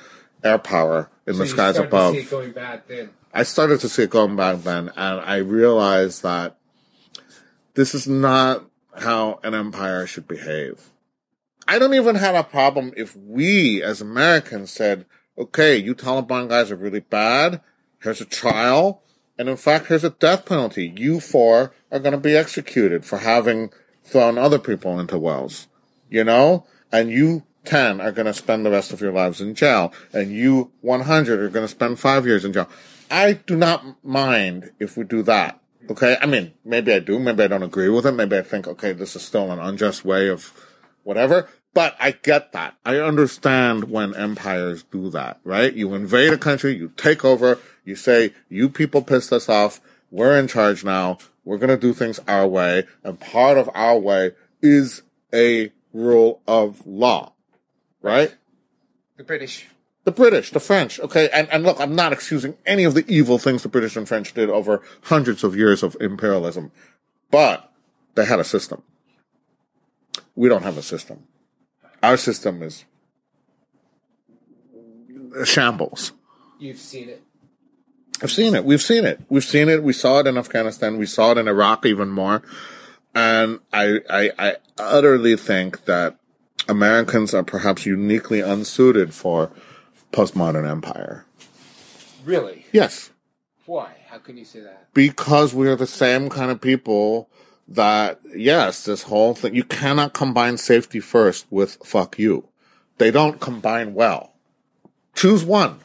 [0.43, 2.15] air power in so the skies above.
[3.33, 6.57] I started to see it going back then and I realized that
[7.75, 8.65] this is not
[8.97, 10.89] how an empire should behave.
[11.67, 15.05] I don't even have a problem if we as Americans said,
[15.37, 17.61] okay, you Taliban guys are really bad
[18.03, 19.01] Here's a trial.
[19.37, 20.93] And in fact, here's a death penalty.
[20.95, 23.71] You four are going to be executed for having
[24.03, 25.67] thrown other people into wells.
[26.09, 29.55] you know, and you 10 are going to spend the rest of your lives in
[29.55, 32.69] jail and you 100 are going to spend five years in jail.
[33.09, 35.59] I do not mind if we do that.
[35.89, 36.17] Okay.
[36.21, 37.19] I mean, maybe I do.
[37.19, 38.11] Maybe I don't agree with it.
[38.11, 40.53] Maybe I think, okay, this is still an unjust way of
[41.03, 41.49] whatever.
[41.73, 42.75] But I get that.
[42.85, 45.73] I understand when empires do that, right?
[45.73, 49.81] You invade a country, you take over, you say, you people pissed us off.
[50.11, 51.17] We're in charge now.
[51.43, 52.85] We're going to do things our way.
[53.03, 54.31] And part of our way
[54.61, 55.01] is
[55.33, 57.33] a rule of law,
[58.01, 58.35] right?
[59.17, 59.67] The British.
[60.05, 61.29] The British, the French, okay?
[61.31, 64.33] And, and look, I'm not excusing any of the evil things the British and French
[64.33, 66.71] did over hundreds of years of imperialism,
[67.31, 67.71] but
[68.15, 68.83] they had a system.
[70.35, 71.23] We don't have a system.
[72.01, 72.83] Our system is
[75.45, 76.11] shambles.
[76.59, 77.23] You've seen it.
[78.23, 78.63] I've seen it.
[78.63, 79.19] We've seen it.
[79.27, 79.83] We've seen it.
[79.83, 80.97] We saw it in Afghanistan.
[80.97, 82.41] We saw it in Iraq even more.
[83.13, 86.17] And I, I, I utterly think that
[86.69, 89.51] Americans are perhaps uniquely unsuited for
[90.13, 91.25] postmodern empire.
[92.23, 92.65] Really?
[92.71, 93.11] Yes.
[93.65, 93.91] Why?
[94.07, 94.93] How can you say that?
[94.93, 97.29] Because we are the same kind of people
[97.67, 102.47] that, yes, this whole thing, you cannot combine safety first with fuck you.
[102.99, 104.33] They don't combine well.
[105.13, 105.79] Choose one.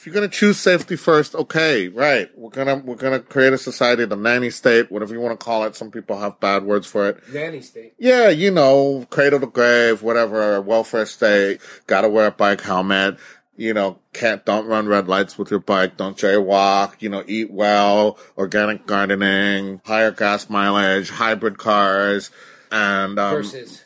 [0.00, 2.30] If you're gonna choose safety first, okay, right.
[2.34, 5.64] We're gonna we're gonna create a society, the nanny state, whatever you want to call
[5.64, 5.76] it.
[5.76, 7.22] Some people have bad words for it.
[7.30, 7.92] Nanny state.
[7.98, 13.18] Yeah, you know, cradle to grave, whatever, welfare state, gotta wear a bike helmet,
[13.58, 17.50] you know, can't, don't run red lights with your bike, don't jaywalk, you know, eat
[17.50, 22.30] well, organic gardening, higher gas mileage, hybrid cars,
[22.72, 23.82] and, um, Versus.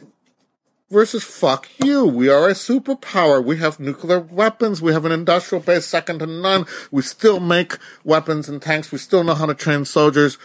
[0.91, 2.05] Versus fuck you.
[2.05, 3.45] We are a superpower.
[3.45, 4.81] We have nuclear weapons.
[4.83, 6.67] We have an industrial base second to none.
[6.91, 8.93] We still make weapons and tanks.
[8.93, 10.39] We still know how to train soldiers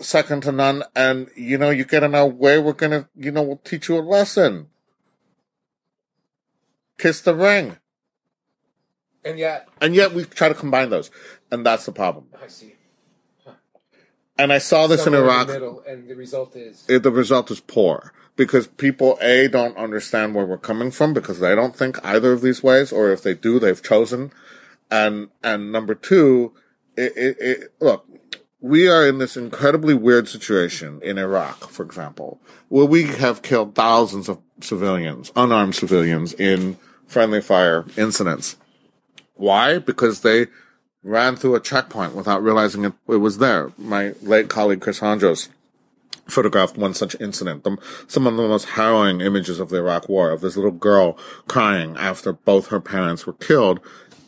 [0.00, 0.82] second to none.
[0.94, 3.98] And, you know, you get in our way, we're gonna, you know, we'll teach you
[3.98, 4.68] a lesson.
[6.98, 7.76] Kiss the ring.
[9.24, 11.10] And yet, And yet we try to combine those.
[11.50, 12.26] And that's the problem.
[12.42, 12.74] I see.
[14.38, 15.46] And I saw this Somewhere in Iraq.
[15.46, 19.76] the middle, and the result is it, the result is poor because people a don't
[19.76, 23.22] understand where we're coming from because they don't think either of these ways, or if
[23.22, 24.32] they do, they've chosen.
[24.90, 26.52] And and number two,
[26.96, 28.06] it, it, it look,
[28.60, 33.74] we are in this incredibly weird situation in Iraq, for example, where we have killed
[33.74, 36.76] thousands of civilians, unarmed civilians, in
[37.06, 38.56] friendly fire incidents.
[39.34, 39.78] Why?
[39.78, 40.46] Because they
[41.02, 43.72] ran through a checkpoint without realizing it, it was there.
[43.78, 45.48] My late colleague Chris Hondros
[46.26, 47.64] photographed one such incident.
[47.64, 51.18] The, some of the most harrowing images of the Iraq War of this little girl
[51.46, 53.80] crying after both her parents were killed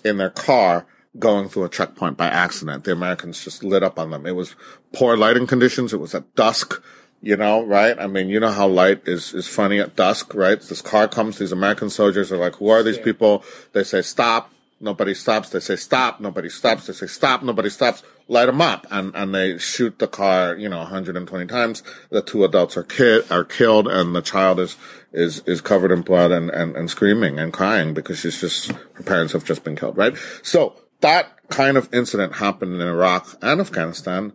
[0.04, 0.86] in their car
[1.18, 2.84] going through a checkpoint by accident.
[2.84, 4.26] The Americans just lit up on them.
[4.26, 4.54] It was
[4.92, 5.92] poor lighting conditions.
[5.92, 6.82] It was at dusk,
[7.20, 7.98] you know, right?
[7.98, 10.60] I mean, you know how light is, is funny at dusk, right?
[10.60, 13.42] This car comes, these American soldiers are like, who are these people?
[13.72, 14.52] They say, stop.
[14.80, 15.50] Nobody stops.
[15.50, 16.20] They say, stop.
[16.20, 16.86] Nobody stops.
[16.86, 17.42] They say, stop.
[17.42, 18.02] Nobody stops.
[18.28, 18.86] Light them up.
[18.90, 21.82] And, and they shoot the car, you know, 120 times.
[22.10, 24.76] The two adults are kid, are killed and the child is,
[25.12, 29.02] is, is covered in blood and, and, and screaming and crying because she's just, her
[29.04, 30.16] parents have just been killed, right?
[30.42, 34.32] So that kind of incident happened in Iraq and Afghanistan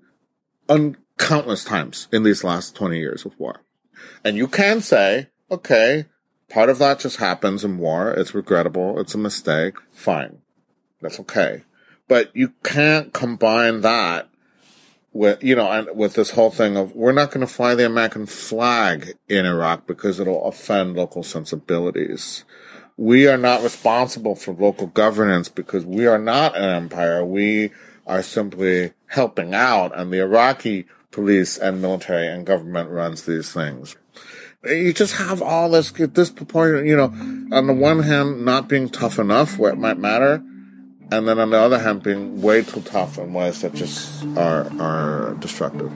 [0.67, 3.61] on countless times in these last 20 years of war.
[4.23, 6.05] And you can say, okay,
[6.53, 8.11] part of that just happens in war.
[8.11, 8.99] It's regrettable.
[8.99, 9.75] It's a mistake.
[9.91, 10.37] Fine.
[11.01, 11.63] That's okay.
[12.07, 14.29] But you can't combine that
[15.11, 17.85] with, you know, and with this whole thing of we're not going to fly the
[17.85, 22.45] American flag in Iraq because it'll offend local sensibilities.
[22.97, 27.25] We are not responsible for local governance because we are not an empire.
[27.25, 27.71] We
[28.05, 33.95] are simply helping out and the Iraqi police and military and government runs these things.
[34.65, 37.13] You just have all this disproportionate, you know,
[37.51, 40.41] on the one hand, not being tough enough where it might matter,
[41.11, 44.71] and then on the other hand, being way too tough in ways that just are,
[44.79, 45.91] are destructive.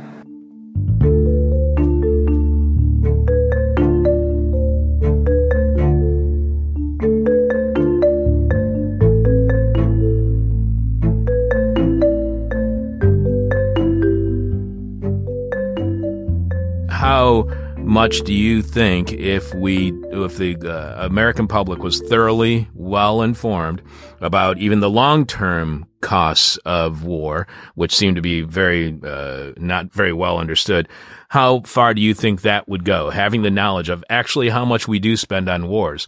[16.89, 17.47] How
[17.87, 23.81] much do you think if we if the uh, American public was thoroughly well informed
[24.19, 30.13] about even the long-term costs of war which seem to be very uh, not very
[30.13, 30.87] well understood
[31.29, 34.87] how far do you think that would go having the knowledge of actually how much
[34.87, 36.07] we do spend on wars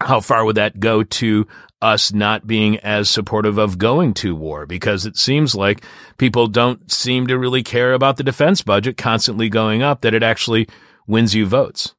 [0.00, 1.46] how far would that go to
[1.80, 4.66] us not being as supportive of going to war?
[4.66, 5.84] Because it seems like
[6.18, 10.22] people don't seem to really care about the defense budget constantly going up, that it
[10.22, 10.68] actually
[11.06, 11.94] wins you votes.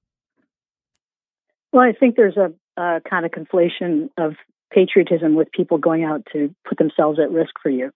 [1.72, 4.36] Well, I think there's a, a kind of conflation of
[4.72, 7.92] patriotism with people going out to put themselves at risk for you.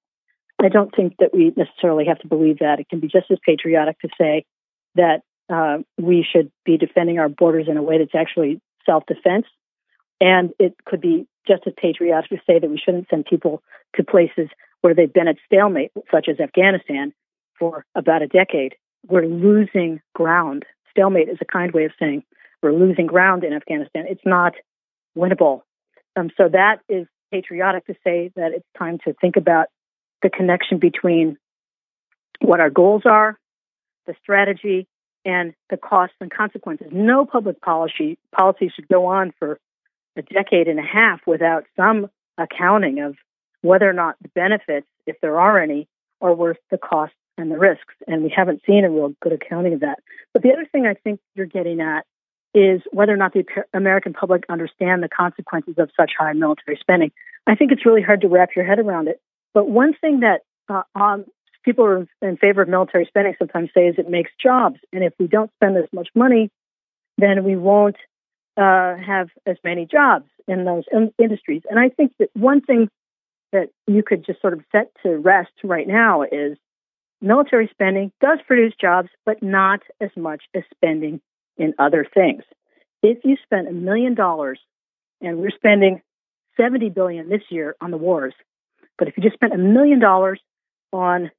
[0.61, 2.79] I don't think that we necessarily have to believe that.
[2.79, 4.45] It can be just as patriotic to say
[4.95, 9.45] that uh, we should be defending our borders in a way that's actually self defense.
[10.19, 13.63] And it could be just as patriotic to say that we shouldn't send people
[13.95, 14.49] to places
[14.81, 17.13] where they've been at stalemate, such as Afghanistan,
[17.57, 18.75] for about a decade.
[19.07, 20.63] We're losing ground.
[20.91, 22.23] Stalemate is a kind way of saying
[22.61, 24.05] we're losing ground in Afghanistan.
[24.07, 24.53] It's not
[25.17, 25.61] winnable.
[26.15, 29.67] Um, so that is patriotic to say that it's time to think about
[30.21, 31.37] the connection between
[32.41, 33.37] what our goals are,
[34.05, 34.87] the strategy,
[35.23, 36.87] and the costs and consequences.
[36.91, 39.59] No public policy policy should go on for
[40.17, 43.15] a decade and a half without some accounting of
[43.61, 45.87] whether or not the benefits, if there are any,
[46.19, 47.93] are worth the costs and the risks.
[48.07, 49.99] And we haven't seen a real good accounting of that.
[50.33, 52.05] But the other thing I think you're getting at
[52.53, 57.11] is whether or not the American public understand the consequences of such high military spending.
[57.47, 59.21] I think it's really hard to wrap your head around it.
[59.53, 61.25] But one thing that uh, um,
[61.63, 64.79] people are in favor of military spending sometimes say is it makes jobs.
[64.91, 66.49] And if we don't spend as much money,
[67.17, 67.97] then we won't
[68.57, 71.61] uh, have as many jobs in those in- industries.
[71.69, 72.89] And I think that one thing
[73.51, 76.57] that you could just sort of set to rest right now is
[77.21, 81.21] military spending does produce jobs, but not as much as spending
[81.57, 82.43] in other things.
[83.03, 84.59] If you spent a million dollars
[85.21, 86.01] and we're spending
[86.57, 88.33] 70 billion this year on the wars,
[88.97, 90.39] but if you just spent a million dollars
[90.91, 91.31] on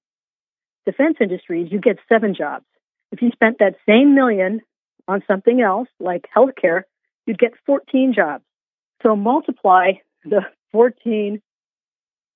[0.87, 2.65] defense industries, you get seven jobs.
[3.11, 4.61] If you spent that same million
[5.07, 6.83] on something else like healthcare,
[7.27, 8.45] you'd get 14 jobs.
[9.03, 9.93] So multiply
[10.25, 11.43] the 14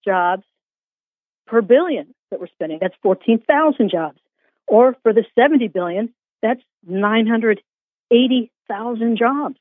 [0.05, 0.45] jobs
[1.47, 2.79] per billion that we're spending.
[2.81, 4.19] That's 14,000 jobs.
[4.67, 9.57] Or for the 70 billion, that's 980,000 jobs.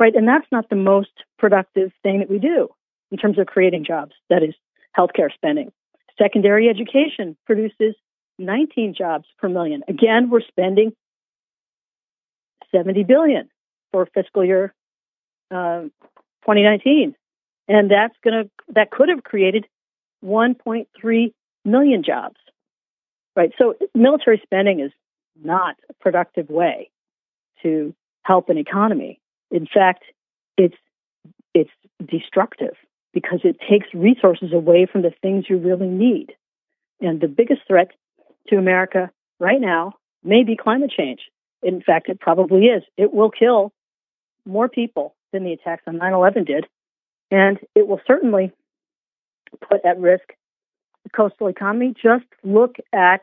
[0.00, 0.14] Right?
[0.14, 2.68] And that's not the most productive thing that we do
[3.10, 4.12] in terms of creating jobs.
[4.30, 4.54] That is
[4.96, 5.70] healthcare spending.
[6.18, 7.94] Secondary education produces
[8.38, 9.82] 19 jobs per million.
[9.88, 10.92] Again, we're spending
[12.74, 13.48] 70 billion
[13.92, 14.74] for fiscal year
[15.50, 15.82] uh,
[16.42, 17.14] 2019,
[17.68, 19.66] and that's going to that could have created
[20.24, 21.32] 1.3
[21.64, 22.36] million jobs.
[23.34, 23.52] Right.
[23.58, 24.92] So military spending is
[25.42, 26.90] not a productive way
[27.62, 29.20] to help an economy.
[29.50, 30.04] In fact,
[30.56, 30.76] it's
[31.54, 31.70] it's
[32.04, 32.74] destructive
[33.12, 36.34] because it takes resources away from the things you really need.
[37.00, 37.88] And the biggest threat
[38.48, 39.94] to America right now
[40.24, 41.20] may be climate change.
[41.62, 42.82] In fact, it probably is.
[42.96, 43.72] It will kill
[44.46, 46.66] more people than the attacks on 9 11 did.
[47.30, 48.52] And it will certainly
[49.68, 50.24] put at risk
[51.14, 51.94] coastal economy.
[52.00, 53.20] Just look at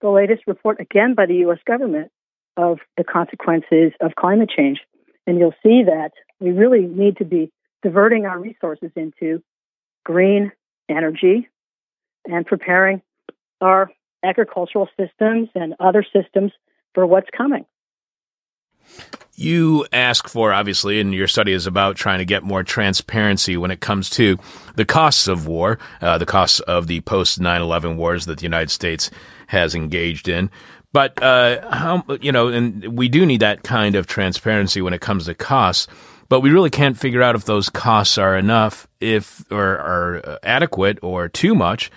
[0.00, 1.58] the latest report, again by the U.S.
[1.66, 2.10] government,
[2.56, 4.80] of the consequences of climate change.
[5.26, 6.10] And you'll see that
[6.40, 7.52] we really need to be
[7.82, 9.42] diverting our resources into
[10.04, 10.52] green
[10.88, 11.48] energy
[12.26, 13.02] and preparing
[13.60, 13.90] our
[14.22, 16.52] agricultural systems and other systems
[16.94, 17.64] for what's coming.
[19.40, 23.70] You ask for, obviously, and your study is about trying to get more transparency when
[23.70, 24.36] it comes to
[24.76, 28.42] the costs of war, uh, the costs of the post 9 11 wars that the
[28.42, 29.10] United States
[29.46, 30.50] has engaged in.
[30.92, 35.00] But, uh, how, you know, and we do need that kind of transparency when it
[35.00, 35.86] comes to costs
[36.28, 41.00] but we really can't figure out if those costs are enough, if or are adequate
[41.02, 41.90] or too much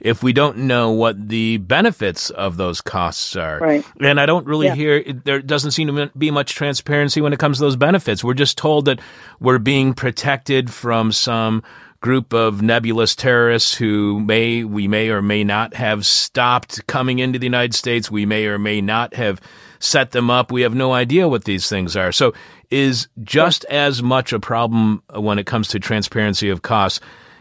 [0.00, 3.58] if we don't know what the benefits of those costs are.
[3.58, 3.84] Right.
[4.00, 4.74] And I don't really yeah.
[4.74, 8.24] hear, there doesn't seem to be much transparency when it comes to those benefits.
[8.24, 9.00] We're just told that
[9.38, 11.62] we're being protected from some
[12.00, 17.38] group of nebulous terrorists who may, we may or may not have stopped coming into
[17.38, 18.10] the United States.
[18.10, 19.40] We may or may not have
[19.80, 20.50] set them up.
[20.50, 22.12] We have no idea what these things are.
[22.12, 22.32] So
[22.70, 27.00] is just as much a problem when it comes to transparency of costs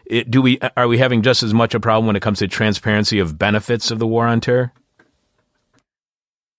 [0.10, 2.47] it, do we are we having just as much a problem when it comes to
[2.47, 4.74] transparency of benefits of the war on terror?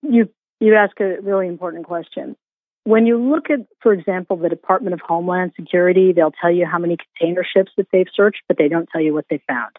[0.02, 0.30] You
[0.60, 2.36] you ask a really important question.
[2.84, 6.78] When you look at, for example, the Department of Homeland Security, they'll tell you how
[6.78, 9.76] many container ships that they've searched, but they don't tell you what they found.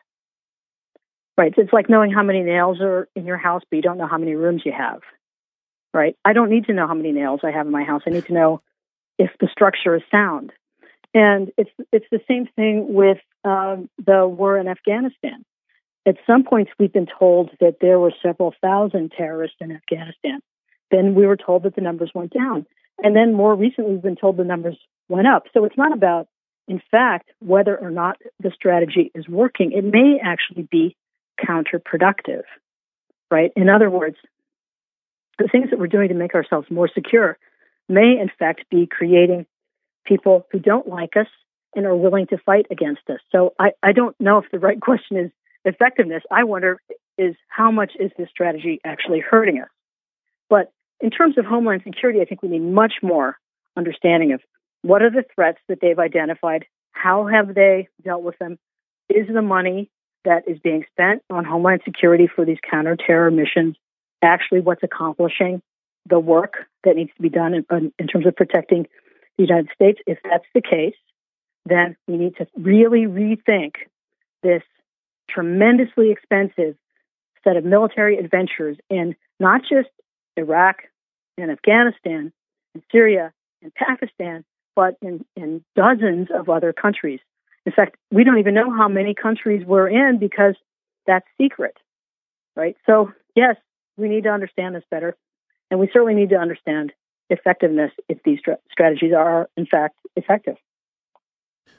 [1.38, 1.54] Right?
[1.58, 4.18] It's like knowing how many nails are in your house, but you don't know how
[4.18, 5.02] many rooms you have.
[5.94, 6.16] Right?
[6.24, 8.04] I don't need to know how many nails I have in my house.
[8.06, 8.62] I need to know
[9.18, 10.52] if the structure is sound.
[11.14, 15.43] And it's it's the same thing with um, the war in Afghanistan.
[16.05, 20.39] At some points, we've been told that there were several thousand terrorists in Afghanistan.
[20.89, 22.66] Then we were told that the numbers went down.
[23.03, 24.78] And then more recently, we've been told the numbers
[25.09, 25.43] went up.
[25.53, 26.28] So it's not about,
[26.68, 29.74] in fact, whether or not the strategy is working.
[29.74, 30.95] It may actually be
[31.39, 32.43] counterproductive,
[33.30, 33.51] right?
[33.55, 34.18] In other words,
[35.39, 37.38] the things that we're doing to make ourselves more secure
[37.89, 39.45] may, in fact, be creating
[40.06, 41.28] people who don't like us
[41.76, 43.20] and are willing to fight against us.
[43.32, 45.32] So I, I don't know if the right question is
[45.66, 46.24] effectiveness.
[46.32, 46.80] I wonder
[47.18, 49.70] is how much is this strategy actually hurting us?
[50.49, 53.38] But in terms of homeland security, I think we need much more
[53.78, 54.41] understanding of
[54.82, 58.58] what are the threats that they've identified, how have they dealt with them,
[59.10, 59.89] is the money
[60.26, 63.76] that is being spent on homeland security for these counterterror missions
[64.22, 65.62] actually what's accomplishing
[66.08, 68.88] the work that needs to be done in, in terms of protecting
[69.42, 70.00] the United States.
[70.06, 70.96] If that's the case,
[71.66, 73.74] then we need to really rethink
[74.44, 74.64] this
[75.30, 76.76] tremendously expensive
[77.44, 79.89] set of military adventures in not just
[80.38, 80.84] Iraq
[81.38, 82.32] and Afghanistan
[82.74, 84.44] and Syria and Pakistan,
[84.76, 87.20] but in, in dozens of other countries.
[87.66, 90.56] In fact, we don't even know how many countries we're in because
[91.06, 91.78] that's secret,
[92.56, 92.76] right?
[92.86, 93.56] So, yes,
[93.98, 95.16] we need to understand this better,
[95.70, 96.92] and we certainly need to understand
[97.32, 98.40] effectiveness if these
[98.72, 100.58] strategies are, in fact, effective.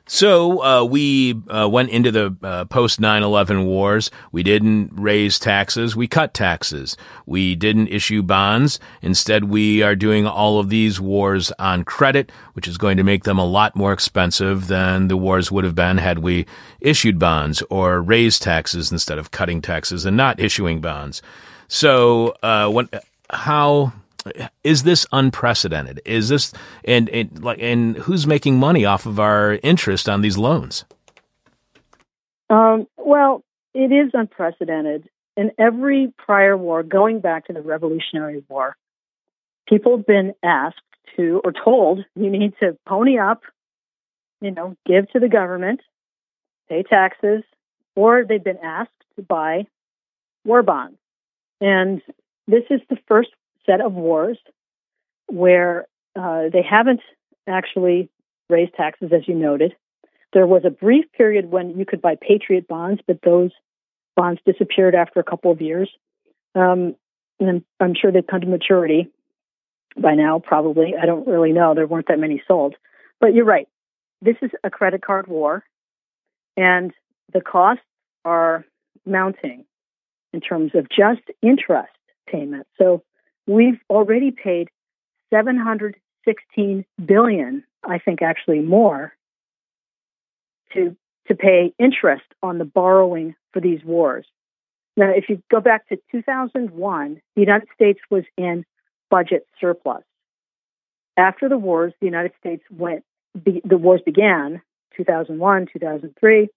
[0.07, 4.11] So uh, we uh, went into the uh, post 9 11 wars.
[4.33, 5.95] We didn't raise taxes.
[5.95, 6.97] We cut taxes.
[7.25, 8.81] We didn't issue bonds.
[9.01, 13.23] Instead, we are doing all of these wars on credit, which is going to make
[13.25, 16.47] them a lot more expensive than the wars would have been had we
[16.81, 21.23] issued bonds or raised taxes instead of cutting taxes and not issuing bonds.
[21.69, 22.89] So, uh, when,
[23.31, 23.93] how
[24.63, 26.01] is this unprecedented?
[26.05, 26.53] Is this
[26.85, 30.85] and, and like and who's making money off of our interest on these loans?
[32.51, 33.43] Um, well,
[33.75, 35.09] it is unprecedented.
[35.37, 38.77] In every prior war, going back to the Revolutionary War,
[39.67, 40.77] people have been asked
[41.17, 43.43] to or told you need to pony up,
[44.41, 45.81] you know, give to the government,
[46.69, 47.43] pay taxes,
[47.97, 49.67] or they've been asked to buy
[50.45, 50.99] war bonds.
[51.61, 52.03] And
[52.47, 53.31] this is the first
[53.67, 54.39] set of wars
[55.27, 55.87] where
[56.19, 57.01] uh, they haven't
[57.47, 58.11] actually
[58.49, 59.75] raised taxes, as you noted.
[60.33, 63.51] There was a brief period when you could buy Patriot bonds, but those
[64.17, 65.91] bonds disappeared after a couple of years.
[66.55, 66.97] Um,
[67.41, 69.09] and I'm sure they've come to maturity
[69.97, 70.95] by now, probably.
[71.01, 71.75] I don't really know.
[71.75, 72.75] There weren't that many sold.
[73.21, 73.69] But you're right.
[74.21, 75.65] This is a credit card war,
[76.57, 76.93] and
[77.33, 77.85] the costs
[78.25, 78.65] are
[79.05, 79.65] mounting
[80.33, 81.93] in terms of just interest
[82.29, 82.71] payments.
[82.79, 83.03] So
[83.47, 84.69] We've already paid
[85.33, 89.13] 716 billion, I think actually more,
[90.75, 90.97] to
[91.29, 94.27] to pay interest on the borrowing for these wars.
[94.97, 98.65] Now, if you go back to 2001, the United States was in
[99.09, 100.03] budget surplus.
[101.17, 104.61] After the wars, the United States went, the, the wars began
[104.97, 106.49] 2001, 2003,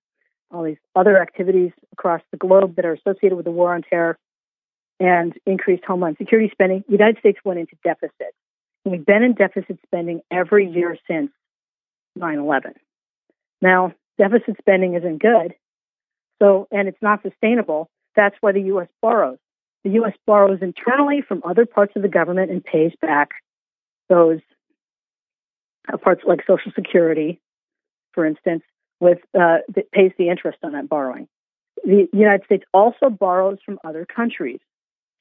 [0.52, 4.18] all these other activities across the globe that are associated with the war on terror
[5.00, 8.34] and increased homeland security spending, the United States went into deficit.
[8.84, 11.32] And we've been in deficit spending every year since
[12.16, 12.74] 9 11.
[13.62, 15.54] Now, deficit spending isn't good,
[16.42, 17.90] so and it's not sustainable.
[18.16, 18.88] That's why the U.S.
[19.02, 19.38] borrows.
[19.84, 20.14] The U.S.
[20.26, 23.32] borrows internally from other parts of the government and pays back
[24.08, 24.40] those
[25.92, 27.40] uh, parts like Social Security,
[28.14, 28.64] for instance,
[29.00, 31.28] with uh, that pays the interest on that borrowing.
[31.84, 34.60] The United States also borrows from other countries.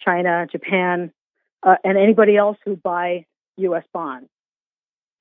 [0.00, 1.12] China, Japan,
[1.62, 3.26] uh, and anybody else who buy
[3.56, 3.84] U.S.
[3.92, 4.28] bonds.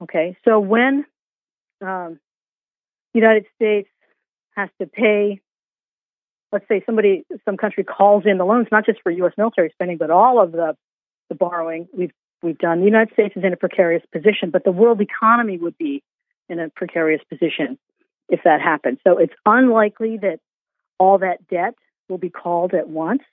[0.02, 1.06] Okay, so when
[1.82, 2.20] um,
[3.14, 3.90] United States
[4.56, 5.40] has to pay,
[6.52, 9.34] let's say somebody, some country calls in the loans, not just for U.S.
[9.38, 10.76] military spending, but all of the
[11.30, 12.12] the borrowing we've
[12.42, 12.80] we've done.
[12.80, 16.04] The United States is in a precarious position, but the world economy would be
[16.50, 17.78] in a precarious position
[18.30, 19.00] if that happened.
[19.06, 20.40] So it's unlikely that
[21.00, 21.76] all that debt
[22.10, 23.24] will be called at once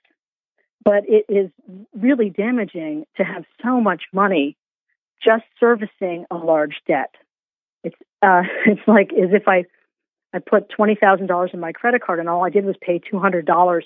[0.83, 1.49] but it is
[1.93, 4.57] really damaging to have so much money
[5.23, 7.13] just servicing a large debt.
[7.83, 9.65] It's uh, it's like as if I
[10.33, 12.99] I put twenty thousand dollars in my credit card and all I did was pay
[12.99, 13.85] two hundred dollars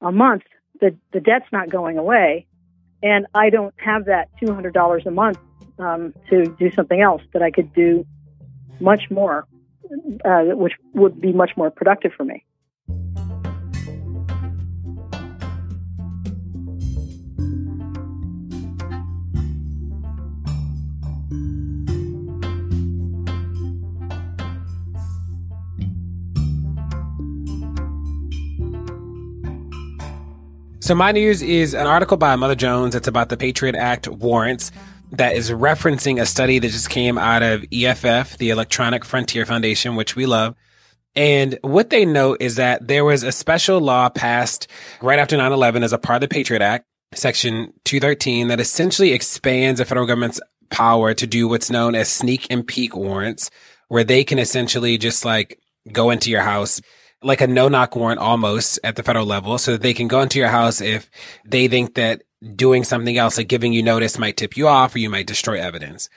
[0.00, 0.42] a month.
[0.80, 2.46] The the debt's not going away,
[3.02, 5.38] and I don't have that two hundred dollars a month
[5.78, 8.06] um, to do something else that I could do
[8.80, 9.46] much more,
[10.24, 12.44] uh, which would be much more productive for me.
[30.90, 32.96] So my news is an article by Mother Jones.
[32.96, 34.72] It's about the Patriot Act warrants.
[35.12, 39.94] that is referencing a study that just came out of EFF, the Electronic Frontier Foundation,
[39.94, 40.56] which we love.
[41.14, 44.66] And what they note is that there was a special law passed
[45.00, 49.78] right after 9-11 as a part of the Patriot Act, section 213, that essentially expands
[49.78, 53.48] the federal government's power to do what's known as sneak and peek warrants,
[53.86, 55.60] where they can essentially just like
[55.92, 56.80] go into your house,
[57.22, 60.20] like a no knock warrant almost at the federal level so that they can go
[60.20, 61.10] into your house if
[61.44, 62.22] they think that
[62.56, 65.60] doing something else, like giving you notice might tip you off or you might destroy
[65.60, 66.08] evidence.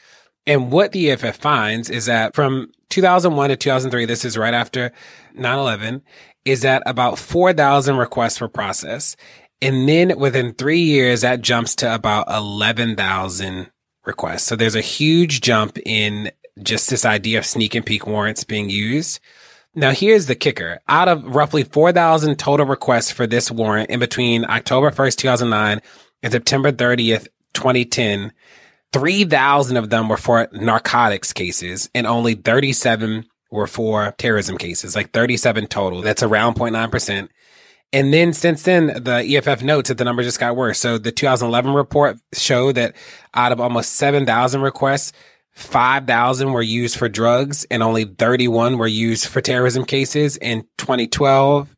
[0.46, 4.92] And what the EFF finds is that from 2001 to 2003, this is right after
[5.38, 6.02] 9-11,
[6.46, 9.18] is that about 4,000 requests were processed.
[9.62, 13.72] And then within three years, that jumps to about 11,000
[14.06, 14.44] requests.
[14.44, 16.32] So there's a huge jump in
[16.62, 19.20] just this idea of sneak and peek warrants being used.
[19.76, 20.80] Now, here's the kicker.
[20.88, 25.82] Out of roughly 4,000 total requests for this warrant in between October 1st, 2009
[26.22, 28.34] and September 30th, 2010,
[28.92, 35.12] 3,000 of them were for narcotics cases and only 37 were for terrorism cases, like
[35.12, 36.02] 37 total.
[36.02, 37.30] That's around 0.9%.
[37.92, 40.80] And then since then, the EFF notes that the number just got worse.
[40.80, 42.96] So the 2011 report showed that
[43.36, 45.14] out of almost 7,000 requests,
[45.54, 50.38] 5,000 were used for drugs and only 31 were used for terrorism cases.
[50.38, 51.76] In 2012,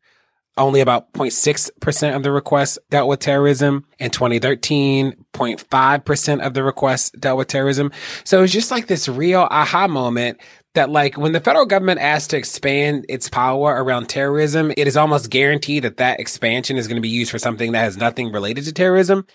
[0.58, 3.84] only about 0.6% of the requests dealt with terrorism.
[3.98, 7.92] In 2013, 0.5% of the requests dealt with terrorism.
[8.24, 10.40] So it's just like this real aha moment
[10.74, 14.96] that like when the federal government asks to expand its power around terrorism, it is
[14.96, 18.32] almost guaranteed that that expansion is going to be used for something that has nothing
[18.32, 19.26] related to terrorism.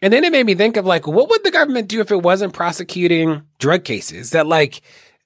[0.00, 2.22] And then it made me think of like, what would the government do if it
[2.22, 4.30] wasn't prosecuting drug cases?
[4.30, 4.80] That like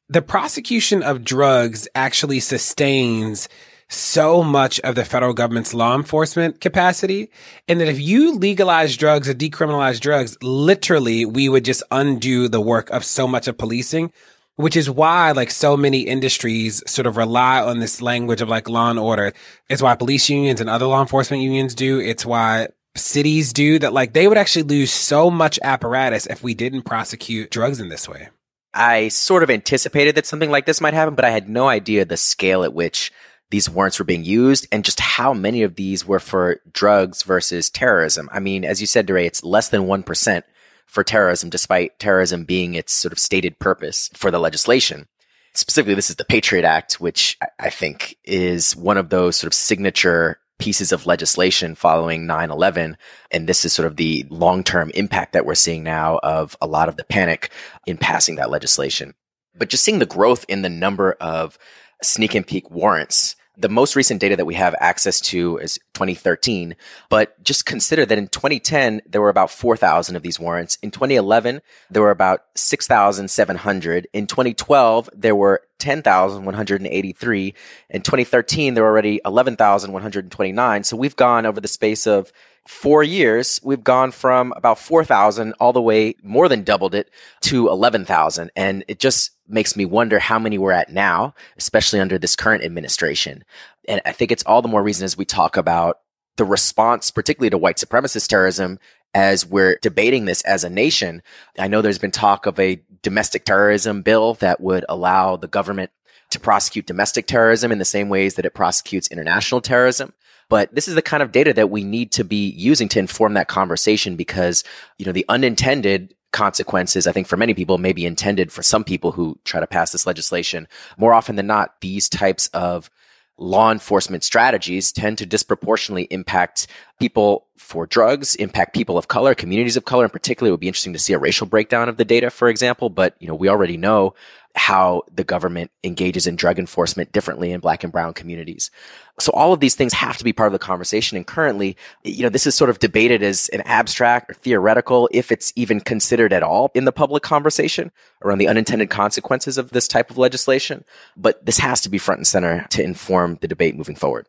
[0.09, 3.49] the prosecution of drugs actually sustains
[3.89, 7.31] so much of the federal government's law enforcement capacity.
[7.69, 12.61] And that if you legalize drugs or decriminalize drugs, literally we would just undo the
[12.61, 14.11] work of so much of policing,
[14.57, 18.69] which is why like so many industries sort of rely on this language of like
[18.69, 19.35] law and order.
[19.69, 22.01] It's why police unions and other law enforcement unions do.
[22.01, 26.55] It's why cities do that like they would actually lose so much apparatus if we
[26.55, 28.29] didn't prosecute drugs in this way.
[28.75, 32.05] I sort of anticipated that something like this might happen, but I had no idea
[32.05, 33.13] the scale at which
[33.51, 37.69] these warrants were being used and just how many of these were for drugs versus
[37.69, 38.31] terrorism.
[38.33, 40.43] I mean, as you said, DeRay, it's less than 1%
[40.87, 45.07] for terrorism, despite terrorism being its sort of stated purpose for the legislation.
[45.55, 49.55] Specifically, this is the Patriot Act, which I think is one of those sort of
[49.55, 52.95] signature pieces of legislation following 9-11.
[53.31, 56.89] And this is sort of the long-term impact that we're seeing now of a lot
[56.89, 57.51] of the panic
[57.87, 59.15] in passing that legislation.
[59.55, 61.59] But just seeing the growth in the number of
[62.03, 66.75] sneak and peek warrants the most recent data that we have access to is 2013,
[67.11, 70.79] but just consider that in 2010, there were about 4,000 of these warrants.
[70.83, 74.09] In 2011, there were about 6,700.
[74.13, 77.55] In 2012, there were 10,183.
[77.91, 80.85] In 2013, there were already 11,129.
[80.85, 82.33] So we've gone over the space of
[82.67, 87.69] four years, we've gone from about 4,000 all the way more than doubled it to
[87.69, 88.51] 11,000.
[88.55, 92.65] And it just makes me wonder how many we're at now, especially under this current
[92.65, 93.45] administration.
[93.89, 96.01] And I think it's all the more reason as we talk about
[96.37, 98.79] the response, particularly to white supremacist terrorism,
[99.15, 101.23] as we're debating this as a nation.
[101.59, 105.91] I know there's been talk of a domestic terrorism bill that would allow the government
[106.31, 110.15] to prosecute domestic terrorism in the same ways that it prosecutes international terrorism.
[110.49, 113.35] But this is the kind of data that we need to be using to inform
[113.35, 114.65] that conversation because,
[114.99, 118.85] you know, the unintended consequences, I think for many people may be intended for some
[118.85, 120.67] people who try to pass this legislation.
[120.97, 122.91] More often than not, these types of
[123.39, 126.67] law enforcement strategies tend to disproportionately impact
[127.01, 130.49] people for drugs, impact people of color, communities of color in particular.
[130.49, 132.91] It would be interesting to see a racial breakdown of the data, for example.
[132.91, 134.15] But, you know, we already know
[134.55, 138.71] how the government engages in drug enforcement differently in black and brown communities.
[139.19, 141.17] So all of these things have to be part of the conversation.
[141.17, 145.33] And currently, you know, this is sort of debated as an abstract or theoretical, if
[145.33, 147.91] it's even considered at all in the public conversation
[148.23, 150.85] around the unintended consequences of this type of legislation.
[151.17, 154.29] But this has to be front and center to inform the debate moving forward.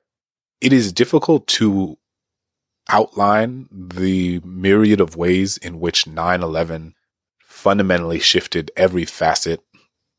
[0.62, 1.98] It is difficult to
[2.90, 6.94] outline the myriad of ways in which 9-11
[7.40, 9.62] fundamentally shifted every facet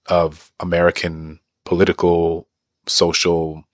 [0.07, 2.48] of American political,
[2.86, 3.64] social,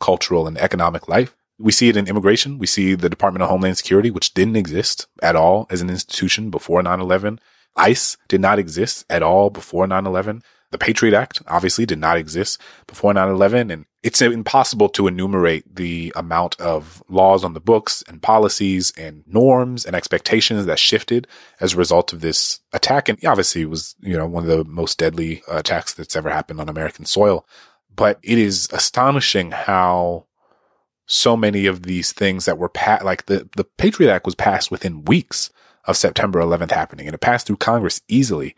[0.00, 1.34] cultural, and economic life.
[1.58, 2.58] We see it in immigration.
[2.58, 6.50] We see the Department of Homeland Security, which didn't exist at all as an institution
[6.50, 7.38] before 9-11.
[7.76, 10.42] ICE did not exist at all before 9-11.
[10.70, 13.72] The Patriot Act obviously did not exist before 9-11.
[13.72, 19.24] And it's impossible to enumerate the amount of laws on the books and policies and
[19.26, 21.26] norms and expectations that shifted
[21.60, 23.08] as a result of this attack.
[23.08, 26.60] And obviously it was, you know, one of the most deadly attacks that's ever happened
[26.60, 27.44] on American soil.
[27.94, 30.26] But it is astonishing how
[31.06, 34.70] so many of these things that were passed, like the, the Patriot Act was passed
[34.70, 35.50] within weeks
[35.86, 38.54] of September 11th happening and it passed through Congress easily.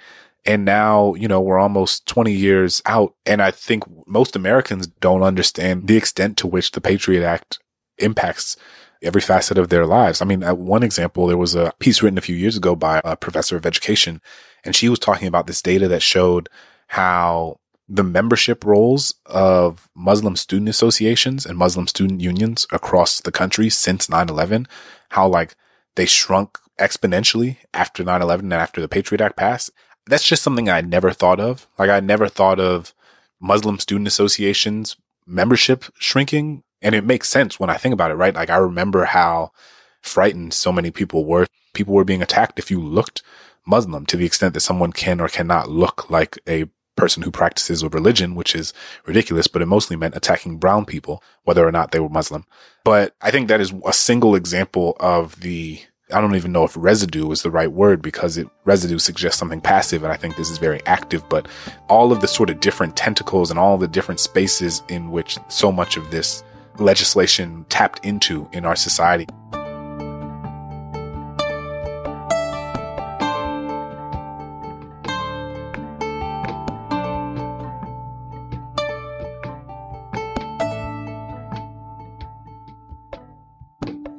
[0.47, 3.15] And now, you know, we're almost 20 years out.
[3.27, 7.59] And I think most Americans don't understand the extent to which the Patriot Act
[7.99, 8.57] impacts
[9.03, 10.21] every facet of their lives.
[10.21, 13.01] I mean, at one example, there was a piece written a few years ago by
[13.05, 14.21] a professor of education,
[14.65, 16.49] and she was talking about this data that showed
[16.89, 23.69] how the membership rolls of Muslim student associations and Muslim student unions across the country
[23.69, 24.67] since 9-11,
[25.11, 25.57] how like
[25.97, 29.71] they shrunk exponentially after 9-11 and after the Patriot Act passed
[30.07, 31.67] that's just something I never thought of.
[31.79, 32.95] Like I never thought of
[33.41, 34.97] Muslim student associations
[35.27, 36.63] membership shrinking.
[36.83, 38.35] And it makes sense when I think about it, right?
[38.35, 39.53] Like I remember how
[40.01, 41.47] frightened so many people were.
[41.73, 43.23] People were being attacked if you looked
[43.67, 47.83] Muslim to the extent that someone can or cannot look like a person who practices
[47.83, 48.73] a religion, which is
[49.07, 52.45] ridiculous, but it mostly meant attacking brown people, whether or not they were Muslim.
[52.85, 55.81] But I think that is a single example of the
[56.13, 59.61] I don't even know if residue is the right word because it residue suggests something
[59.61, 60.03] passive.
[60.03, 61.49] And I think this is very active, but
[61.89, 65.71] all of the sort of different tentacles and all the different spaces in which so
[65.71, 66.43] much of this
[66.79, 69.27] legislation tapped into in our society.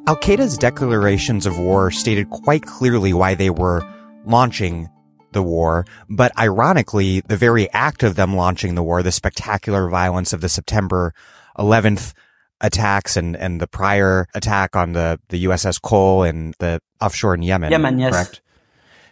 [0.07, 3.81] Al Qaeda's declarations of war stated quite clearly why they were
[4.25, 4.89] launching
[5.31, 10.33] the war, but ironically, the very act of them launching the war, the spectacular violence
[10.33, 11.13] of the September
[11.57, 12.13] 11th
[12.59, 17.43] attacks and, and the prior attack on the, the USS Cole and the offshore in
[17.43, 17.71] Yemen.
[17.71, 18.11] Yemen, yes.
[18.11, 18.41] Correct?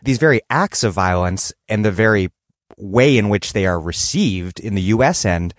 [0.04, 2.30] These very acts of violence and the very
[2.78, 5.24] way in which they are received in the U.S.
[5.24, 5.54] end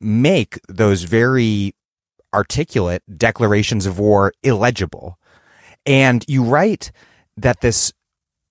[0.00, 1.74] make those very
[2.34, 5.18] articulate declarations of war illegible.
[5.86, 6.92] And you write
[7.36, 7.92] that this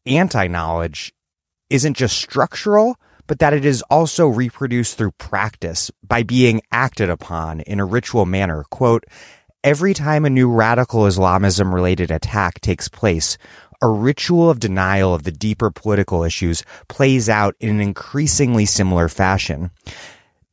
[0.05, 1.13] anti knowledge
[1.69, 2.95] isn't just structural,
[3.27, 8.25] but that it is also reproduced through practice by being acted upon in a ritual
[8.25, 8.63] manner.
[8.69, 9.05] Quote,
[9.63, 13.37] every time a new radical Islamism related attack takes place,
[13.81, 19.09] a ritual of denial of the deeper political issues plays out in an increasingly similar
[19.09, 19.71] fashion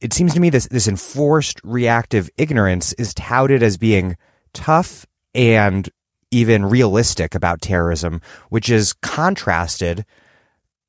[0.01, 4.17] it seems to me this this enforced reactive ignorance is touted as being
[4.53, 5.89] tough and
[6.31, 10.05] even realistic about terrorism, which is contrasted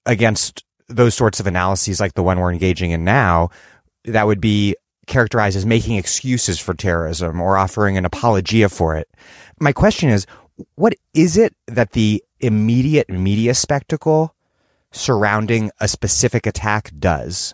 [0.05, 3.49] against those sorts of analyses like the one we're engaging in now
[4.05, 4.76] that would be
[5.07, 9.09] characterized as making excuses for terrorism or offering an apologia for it.
[9.59, 10.26] My question is,
[10.76, 14.36] what is it that the immediate media spectacle
[14.91, 17.53] surrounding a specific attack does?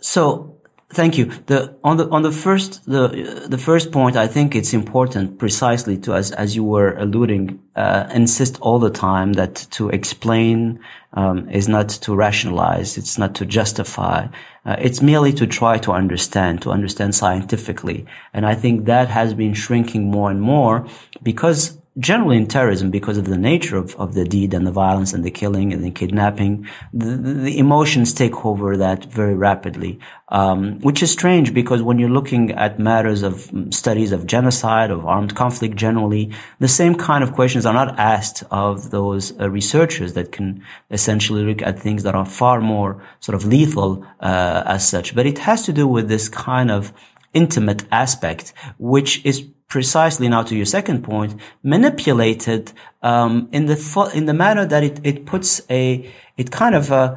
[0.00, 0.57] So
[0.90, 1.26] Thank you.
[1.46, 5.98] The, on the, on the first, the, the first point, I think it's important precisely
[5.98, 10.80] to, as, as you were alluding, uh, insist all the time that to explain,
[11.12, 12.96] um, is not to rationalize.
[12.96, 14.28] It's not to justify.
[14.64, 18.06] Uh, it's merely to try to understand, to understand scientifically.
[18.32, 20.86] And I think that has been shrinking more and more
[21.22, 25.12] because generally in terrorism because of the nature of, of the deed and the violence
[25.12, 30.78] and the killing and the kidnapping, the, the emotions take over that very rapidly, um,
[30.80, 35.34] which is strange because when you're looking at matters of studies of genocide, of armed
[35.34, 40.30] conflict generally, the same kind of questions are not asked of those uh, researchers that
[40.30, 45.14] can essentially look at things that are far more sort of lethal uh, as such.
[45.14, 46.92] But it has to do with this kind of
[47.34, 54.26] intimate aspect, which is precisely now to your second point, manipulated um, in the in
[54.26, 57.14] the manner that it it puts a it kind of uh,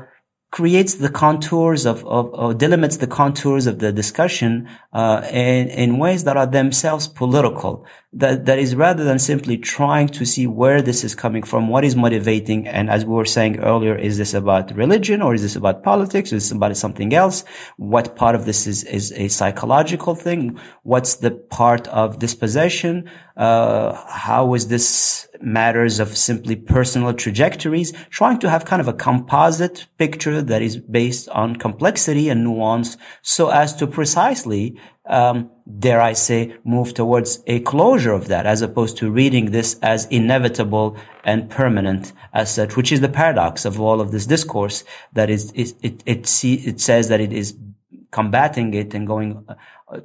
[0.51, 5.97] creates the contours of, of, or delimits the contours of the discussion uh, in, in
[5.97, 7.85] ways that are themselves political.
[8.13, 11.85] That that is rather than simply trying to see where this is coming from, what
[11.85, 15.55] is motivating, and as we were saying earlier, is this about religion or is this
[15.55, 16.33] about politics?
[16.33, 17.45] Or Is this about something else?
[17.77, 20.59] What part of this is is a psychological thing?
[20.83, 23.09] What's the part of dispossession?
[23.37, 28.93] Uh, how is this matters of simply personal trajectories, trying to have kind of a
[28.93, 34.77] composite picture that is based on complexity and nuance so as to precisely,
[35.11, 39.77] um, dare I say, move towards a closure of that as opposed to reading this
[39.81, 44.83] as inevitable and permanent as such, which is the paradox of all of this discourse
[45.13, 47.55] that is, is it, it, see, it says that it is
[48.11, 49.55] combating it and going uh,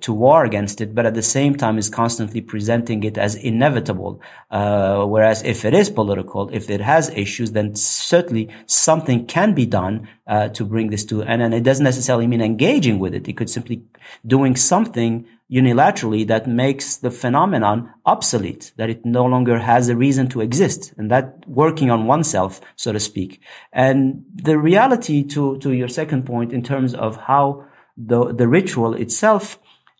[0.00, 4.20] to war against it, but at the same time is constantly presenting it as inevitable.
[4.50, 9.66] Uh, whereas if it is political, if it has issues, then certainly something can be
[9.66, 13.28] done uh, to bring this to, and, and it doesn't necessarily mean engaging with it.
[13.28, 13.82] It could simply
[14.24, 20.28] doing something unilaterally that makes the phenomenon obsolete, that it no longer has a reason
[20.28, 23.40] to exist, and that working on oneself, so to speak.
[23.72, 27.65] And the reality to, to your second point in terms of how
[27.96, 29.58] the, the ritual itself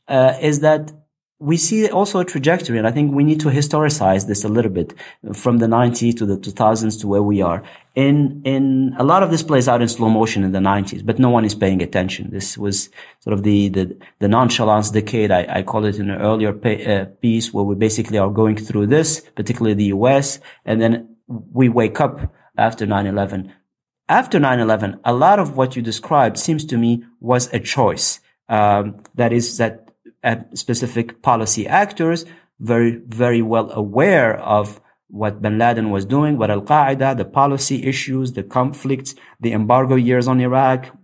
[0.09, 0.92] uh, is that
[1.38, 4.70] we see also a trajectory, and I think we need to historicize this a little
[4.70, 4.94] bit
[5.34, 7.62] from the 90s to the 2000s to where we are.
[7.94, 11.18] In in a lot of this plays out in slow motion in the 90s, but
[11.18, 12.30] no one is paying attention.
[12.30, 12.88] This was
[13.20, 15.30] sort of the the, the nonchalance decade.
[15.30, 18.86] I, I call it in an earlier uh, piece where we basically are going through
[18.86, 23.53] this, particularly the U.S., and then we wake up after 9/11.
[24.09, 28.20] After 9/11, a lot of what you described seems to me was a choice.
[28.48, 29.90] Um, that is that
[30.54, 32.24] specific policy actors,
[32.61, 37.84] very, very well aware of what bin Laden was doing, what Al Qaeda, the policy
[37.84, 40.96] issues, the conflicts, the embargo years on Iraq,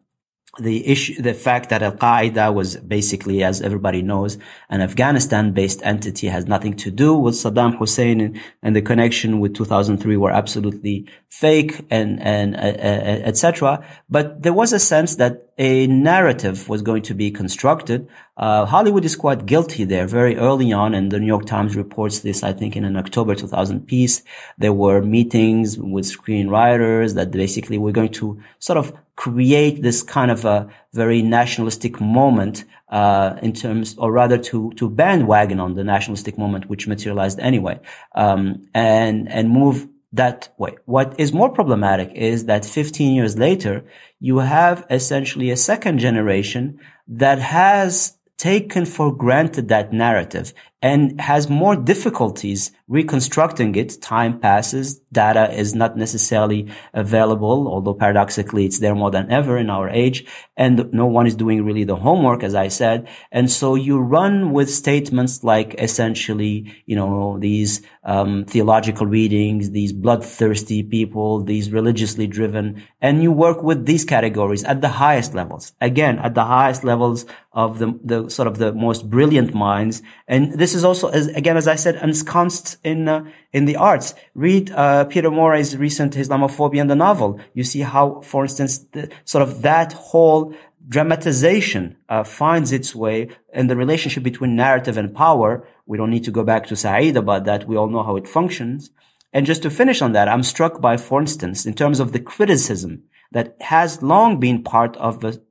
[0.59, 4.37] the issue, the fact that Al Qaeda was basically, as everybody knows,
[4.69, 9.55] an Afghanistan-based entity has nothing to do with Saddam Hussein, and, and the connection with
[9.55, 13.83] 2003 were absolutely fake, and and uh, uh, etc.
[14.11, 18.07] But there was a sense that a narrative was going to be constructed.
[18.37, 22.21] Uh, Hollywood is quite guilty there very early on, and the New York Times reports
[22.21, 24.23] this, I think, in an October 2000 piece.
[24.59, 28.93] There were meetings with screenwriters that basically were going to sort of
[29.23, 34.91] create this kind of a very nationalistic moment, uh, in terms, or rather to, to
[34.91, 37.79] bandwagon on the nationalistic moment, which materialized anyway,
[38.17, 40.75] um, and, and move that way.
[40.87, 43.85] What is more problematic is that 15 years later,
[44.19, 50.53] you have essentially a second generation that has taken for granted that narrative
[50.83, 54.03] and has more difficulties reconstructing it.
[54.03, 54.99] Time passes.
[55.13, 60.27] Data is not necessarily available, although paradoxically it's there more than ever in our age.
[60.57, 63.09] And no one is doing really the homework, as I said.
[63.31, 69.93] And so you run with statements like essentially, you know, these um, theological readings, these
[69.93, 75.73] bloodthirsty people, these religiously driven, and you work with these categories at the highest levels.
[75.81, 80.03] Again, at the highest levels of the, the sort of the most brilliant minds.
[80.27, 84.15] And this is also, as, again, as I said, ensconced in, uh, in the arts.
[84.35, 87.41] Read, uh, Peter Morey's recent Islamophobia in the novel.
[87.55, 90.55] You see how, for instance, the, sort of that whole
[90.89, 95.67] dramatization uh, finds its way in the relationship between narrative and power.
[95.87, 97.67] We don't need to go back to Said about that.
[97.67, 98.91] We all know how it functions.
[99.33, 102.21] And just to finish on that, I'm struck by, for instance, in terms of the
[102.21, 105.43] criticism that has long been part of the,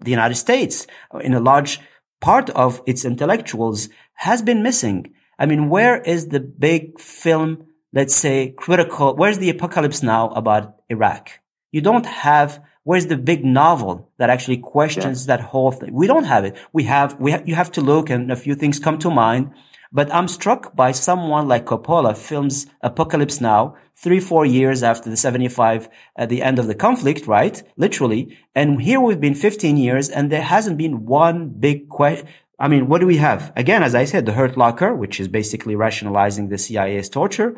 [0.00, 0.86] the United States
[1.20, 1.80] in a large
[2.20, 5.14] part of its intellectuals has been missing.
[5.38, 6.06] I mean, where mm.
[6.06, 11.30] is the big film, let's say critical, where's the apocalypse now about Iraq?
[11.72, 15.36] You don't have Where's the big novel that actually questions yeah.
[15.36, 15.92] that whole thing?
[15.92, 16.56] We don't have it.
[16.72, 19.50] We have, we ha- you have to look and a few things come to mind.
[19.90, 25.16] But I'm struck by someone like Coppola films Apocalypse Now three, four years after the
[25.16, 27.60] 75 at the end of the conflict, right?
[27.76, 28.38] Literally.
[28.54, 32.28] And here we've been 15 years and there hasn't been one big question.
[32.58, 33.52] I mean, what do we have?
[33.54, 37.56] Again, as I said, the Hurt Locker, which is basically rationalizing the CIA's torture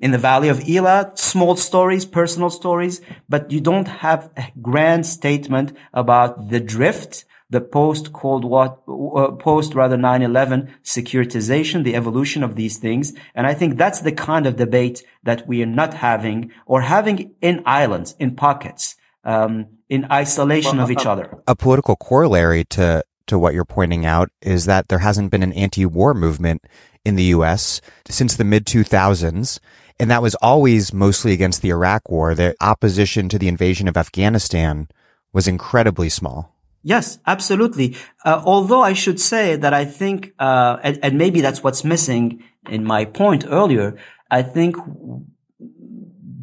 [0.00, 5.06] in the Valley of Elah, small stories, personal stories, but you don't have a grand
[5.06, 8.78] statement about the drift, the post Cold War,
[9.16, 13.12] uh, post rather 9-11 securitization, the evolution of these things.
[13.34, 17.34] And I think that's the kind of debate that we are not having or having
[17.40, 21.42] in islands, in pockets, um, in isolation of each other.
[21.46, 25.52] A political corollary to, to what you're pointing out is that there hasn't been an
[25.54, 26.64] anti-war movement
[27.04, 27.80] in the U.S.
[28.08, 29.58] since the mid 2000s.
[29.98, 32.34] And that was always mostly against the Iraq war.
[32.34, 34.88] The opposition to the invasion of Afghanistan
[35.32, 36.54] was incredibly small.
[36.82, 37.96] Yes, absolutely.
[38.24, 42.42] Uh, although I should say that I think, uh, and, and, maybe that's what's missing
[42.70, 43.98] in my point earlier.
[44.30, 44.76] I think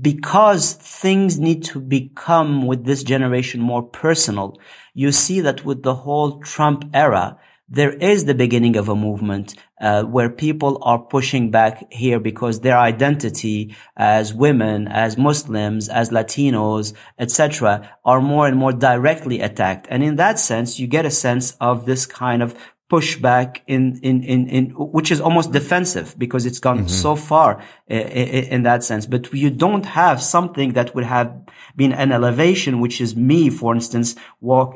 [0.02, 4.58] because things need to become with this generation more personal,
[4.93, 7.38] you see that with the whole Trump era,
[7.70, 12.62] there is the beginning of a movement uh, where people are pushing back here because
[12.62, 19.86] their identity as women, as Muslims, as Latinos, etc., are more and more directly attacked.
[19.89, 22.56] And in that sense, you get a sense of this kind of
[22.89, 25.59] pushback in, in, in, in, which is almost mm-hmm.
[25.59, 26.88] defensive because it's gone mm-hmm.
[26.88, 29.05] so far in, in, that sense.
[29.05, 31.33] But you don't have something that would have
[31.75, 34.75] been an elevation, which is me, for instance, walk,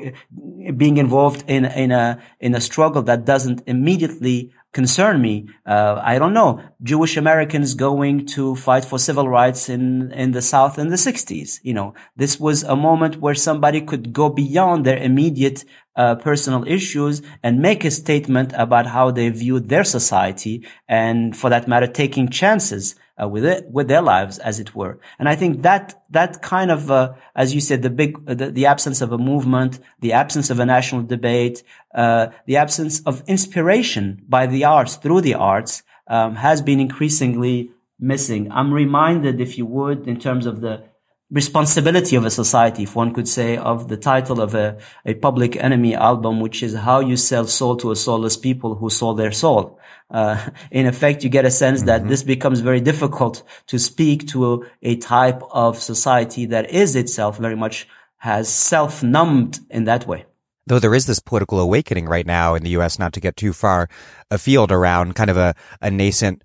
[0.76, 5.48] being involved in, in a, in a struggle that doesn't immediately concern me.
[5.66, 6.62] Uh, I don't know.
[6.82, 11.60] Jewish Americans going to fight for civil rights in, in the South in the 60s.
[11.62, 15.64] You know, this was a moment where somebody could go beyond their immediate
[15.94, 21.50] uh, personal issues and make a statement about how they viewed their society and for
[21.50, 24.98] that matter, taking chances uh, with it, with their lives, as it were.
[25.18, 28.50] And I think that, that kind of, uh, as you said, the big, uh, the,
[28.50, 31.62] the, absence of a movement, the absence of a national debate,
[31.94, 37.70] uh, the absence of inspiration by the arts through the arts, um, has been increasingly
[37.98, 38.50] missing.
[38.50, 40.84] I'm reminded, if you would, in terms of the
[41.32, 44.76] responsibility of a society, if one could say, of the title of a,
[45.06, 48.90] a public enemy album, which is how you sell soul to a soulless people who
[48.90, 49.80] sold their soul.
[50.10, 51.86] Uh, in effect, you get a sense mm-hmm.
[51.86, 56.94] that this becomes very difficult to speak to a, a type of society that is
[56.94, 60.26] itself very much has self-numbed in that way.
[60.66, 63.52] Though there is this political awakening right now in the U.S., not to get too
[63.52, 63.88] far
[64.30, 66.44] afield around kind of a, a nascent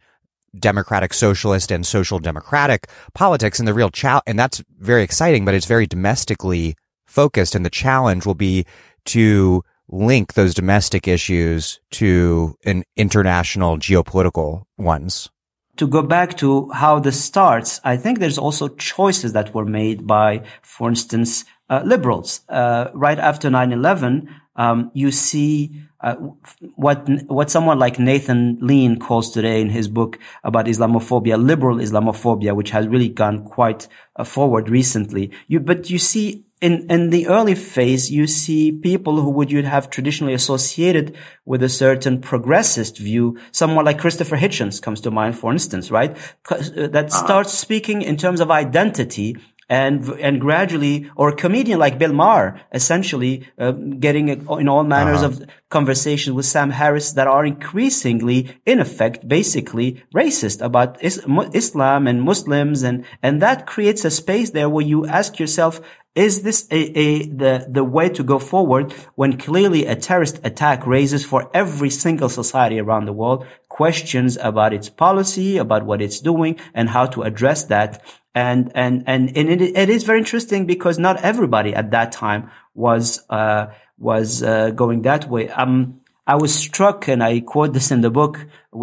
[0.58, 5.54] democratic socialist and social democratic politics and the real challenge, and that's very exciting, but
[5.54, 6.76] it's very domestically
[7.06, 7.56] focused.
[7.56, 8.66] And the challenge will be
[9.06, 15.30] to link those domestic issues to an international geopolitical ones.
[15.78, 20.08] To go back to how this starts, I think there's also choices that were made
[20.08, 22.42] by, for instance, uh, liberals.
[22.50, 24.28] Uh, right after 9-11,
[24.58, 26.16] um, you see uh,
[26.76, 32.56] what what someone like Nathan Lean calls today in his book about Islamophobia, liberal Islamophobia,
[32.56, 35.32] which has really gone quite uh, forward recently.
[35.48, 39.66] You, but you see in, in the early phase, you see people who would you'd
[39.66, 43.38] have traditionally associated with a certain progressist view.
[43.52, 46.18] Someone like Christopher Hitchens comes to mind, for instance, right?
[46.50, 47.26] Uh, that uh-huh.
[47.26, 49.38] starts speaking in terms of identity
[49.70, 55.24] and and gradually, or a comedian like Bill Maher, essentially uh, getting in all manners
[55.24, 55.44] uh-huh.
[55.44, 62.08] of conversations with Sam Harris that are increasingly, in effect, basically racist about is- Islam
[62.08, 65.82] and Muslims, and and that creates a space there where you ask yourself,
[66.18, 70.88] is this a, a, the, the way to go forward when clearly a terrorist attack
[70.88, 76.20] raises for every single society around the world questions about its policy, about what it's
[76.20, 78.04] doing and how to address that?
[78.46, 82.42] And, and, and, and it, it is very interesting because not everybody at that time
[82.74, 83.64] was, uh,
[83.98, 85.50] was, uh, going that way.
[85.50, 86.02] Um,
[86.34, 88.36] I was struck, and I quote this in the book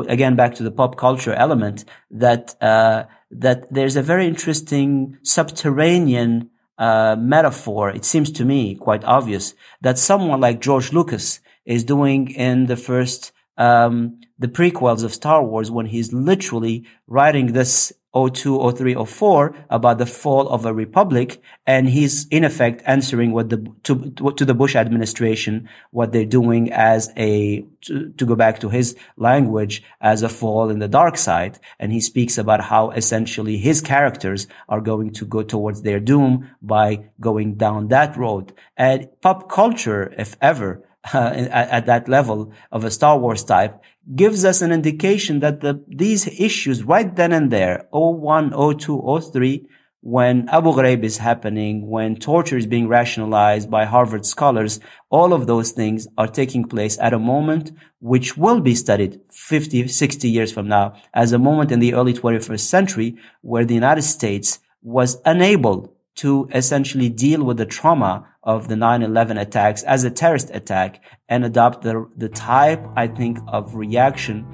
[0.09, 6.51] again, back to the pop culture element that uh, that there's a very interesting subterranean
[6.79, 12.31] uh, metaphor, it seems to me quite obvious that someone like George Lucas is doing
[12.31, 18.73] in the first, um, the prequels of Star Wars when he's literally writing this 02,
[18.73, 21.43] 03, 04 about the fall of a republic.
[21.67, 26.73] And he's in effect answering what the, to, to the Bush administration, what they're doing
[26.73, 31.17] as a, to, to go back to his language as a fall in the dark
[31.17, 31.59] side.
[31.79, 36.51] And he speaks about how essentially his characters are going to go towards their doom
[36.63, 38.53] by going down that road.
[38.77, 40.83] And pop culture, if ever,
[41.13, 43.79] at, at, that level of a Star Wars type
[44.15, 49.67] gives us an indication that the, these issues right then and there, 01, 02, 03,
[50.01, 54.79] when Abu Ghraib is happening, when torture is being rationalized by Harvard scholars,
[55.09, 59.89] all of those things are taking place at a moment which will be studied 50,
[59.89, 64.03] 60 years from now as a moment in the early 21st century where the United
[64.03, 70.11] States was unable to essentially deal with the trauma of the 9-11 attacks as a
[70.11, 74.47] terrorist attack and adopt the, the type, I think, of reaction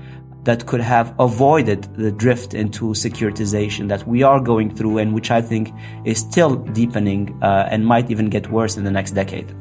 [0.44, 5.30] that could have avoided the drift into securitization that we are going through and which
[5.30, 5.72] I think
[6.04, 9.54] is still deepening uh, and might even get worse in the next decade.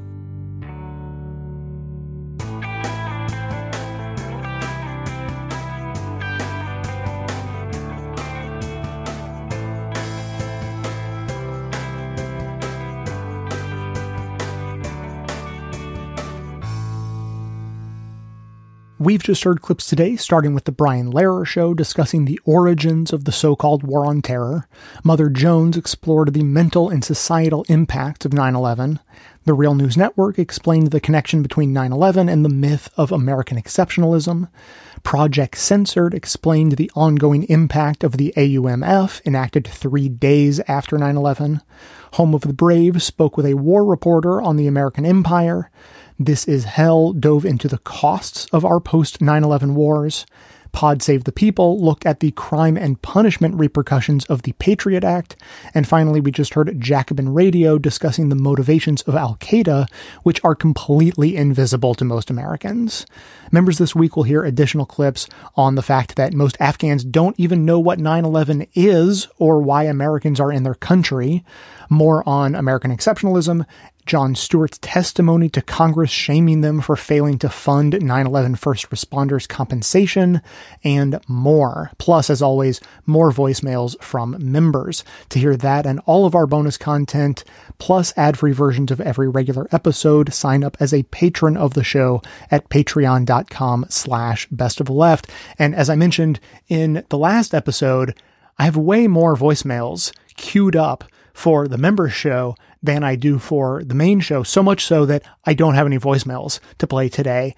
[19.01, 23.23] We've just heard clips today, starting with The Brian Lehrer Show discussing the origins of
[23.23, 24.67] the so called War on Terror.
[25.05, 28.99] Mother Jones explored the mental and societal impact of 9 11.
[29.45, 33.57] The Real News Network explained the connection between 9 11 and the myth of American
[33.57, 34.49] exceptionalism.
[35.01, 41.61] Project Censored explained the ongoing impact of the AUMF, enacted three days after 9 11.
[42.15, 45.71] Home of the Brave spoke with a war reporter on the American Empire.
[46.21, 50.25] This is Hell dove into the costs of our post 9 11 wars.
[50.73, 55.37] Pod Save the People looked at the crime and punishment repercussions of the Patriot Act.
[55.73, 59.87] And finally, we just heard Jacobin Radio discussing the motivations of Al Qaeda,
[60.23, 63.05] which are completely invisible to most Americans.
[63.49, 65.25] Members this week will hear additional clips
[65.55, 69.83] on the fact that most Afghans don't even know what 9 11 is or why
[69.83, 71.45] Americans are in their country.
[71.89, 73.65] More on American exceptionalism
[74.09, 79.47] Jon Stewart's testimony to Congress shaming them for failing to fund 9 11 first responders
[79.47, 80.41] compensation,
[80.83, 81.91] and more.
[81.99, 85.03] Plus, as always, more voicemails from members.
[85.29, 87.43] To hear that and all of our bonus content,
[87.77, 91.83] plus ad free versions of every regular episode, sign up as a patron of the
[91.83, 95.29] show at patreon.com slash best of the left.
[95.59, 98.19] And as I mentioned in the last episode,
[98.57, 103.83] I have way more voicemails queued up for the members show than I do for
[103.83, 107.55] the main show, so much so that I don't have any voicemails to play today.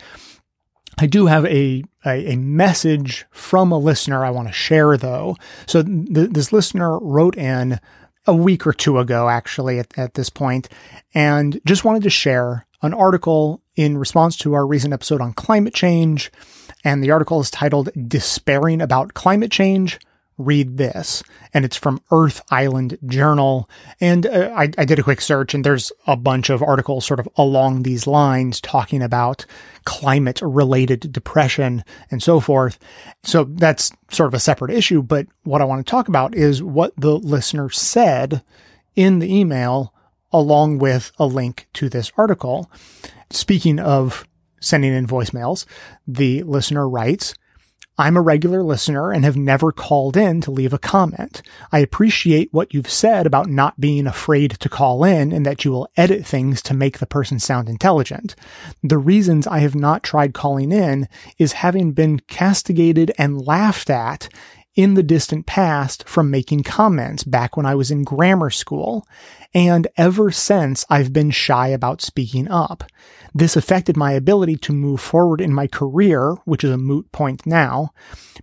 [0.97, 5.37] I do have a, a, a message from a listener I want to share though.
[5.65, 7.79] So th- this listener wrote in
[8.27, 10.69] a week or two ago, actually, at, at this point,
[11.13, 15.73] and just wanted to share an article in response to our recent episode on climate
[15.73, 16.31] change.
[16.83, 19.99] And the article is titled Despairing About Climate Change
[20.45, 21.23] read this.
[21.53, 23.69] And it's from Earth Island Journal.
[23.99, 27.19] And uh, I, I, did a quick search and there's a bunch of articles sort
[27.19, 29.45] of along these lines talking about
[29.85, 32.79] climate related depression and so forth.
[33.23, 35.01] So that's sort of a separate issue.
[35.01, 38.43] But what I want to talk about is what the listener said
[38.95, 39.93] in the email
[40.31, 42.71] along with a link to this article.
[43.29, 44.27] Speaking of
[44.59, 45.65] sending in voicemails,
[46.07, 47.33] the listener writes,
[47.97, 51.41] I'm a regular listener and have never called in to leave a comment.
[51.71, 55.71] I appreciate what you've said about not being afraid to call in and that you
[55.71, 58.35] will edit things to make the person sound intelligent.
[58.81, 61.07] The reasons I have not tried calling in
[61.37, 64.29] is having been castigated and laughed at
[64.75, 69.05] in the distant past from making comments back when I was in grammar school.
[69.53, 72.83] And ever since I've been shy about speaking up.
[73.33, 77.45] This affected my ability to move forward in my career, which is a moot point
[77.45, 77.93] now.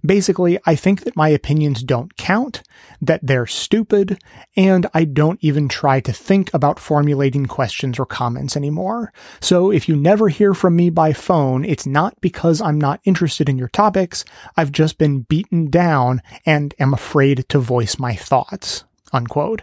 [0.04, 2.62] Basically, I think that my opinions don't count,
[3.00, 4.18] that they're stupid,
[4.56, 9.12] and I don't even try to think about formulating questions or comments anymore.
[9.40, 13.48] So if you never hear from me by phone, it's not because I'm not interested
[13.48, 14.24] in your topics.
[14.56, 18.84] I've just been beaten down and am afraid to voice my thoughts.
[19.12, 19.62] Unquote.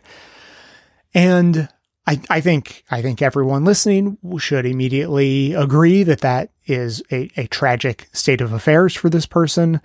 [1.13, 1.69] And
[2.07, 7.47] I, I think I think everyone listening should immediately agree that that is a, a
[7.47, 9.81] tragic state of affairs for this person.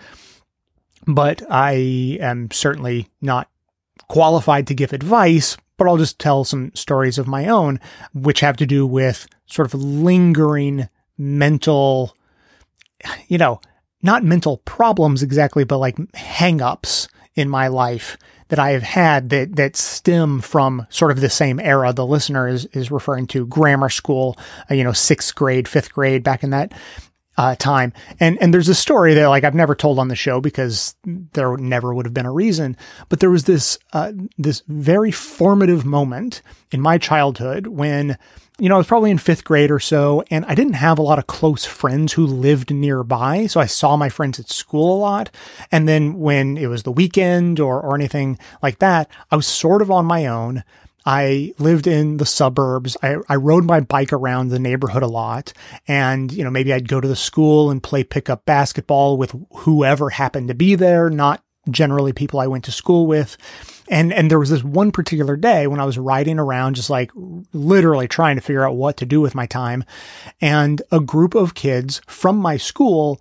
[1.07, 3.49] But I am certainly not
[4.09, 7.81] qualified to give advice, but I'll just tell some stories of my own,
[8.13, 12.15] which have to do with sort of lingering mental,
[13.29, 13.61] you know,
[14.03, 18.19] not mental problems exactly, but like hangups in my life
[18.51, 22.47] that I have had that that stem from sort of the same era the listener
[22.47, 24.39] is is referring to grammar school,
[24.71, 26.73] uh, you know, sixth grade, fifth grade, back in that
[27.37, 27.93] uh, time.
[28.19, 31.57] And and there's a story that like I've never told on the show because there
[31.57, 32.77] never would have been a reason.
[33.09, 38.19] But there was this uh, this very formative moment in my childhood when
[38.61, 41.03] you know, I was probably in fifth grade or so, and I didn't have a
[41.03, 43.47] lot of close friends who lived nearby.
[43.47, 45.31] So I saw my friends at school a lot.
[45.73, 49.81] And then when it was the weekend or, or anything like that, I was sort
[49.81, 50.63] of on my own.
[51.07, 52.97] I lived in the suburbs.
[53.03, 55.55] I, I rode my bike around the neighborhood a lot.
[55.89, 60.11] And, you know, maybe I'd go to the school and play pickup basketball with whoever
[60.11, 63.37] happened to be there, not generally people I went to school with.
[63.89, 67.11] And, and there was this one particular day when I was riding around, just like
[67.53, 69.85] literally trying to figure out what to do with my time.
[70.41, 73.21] And a group of kids from my school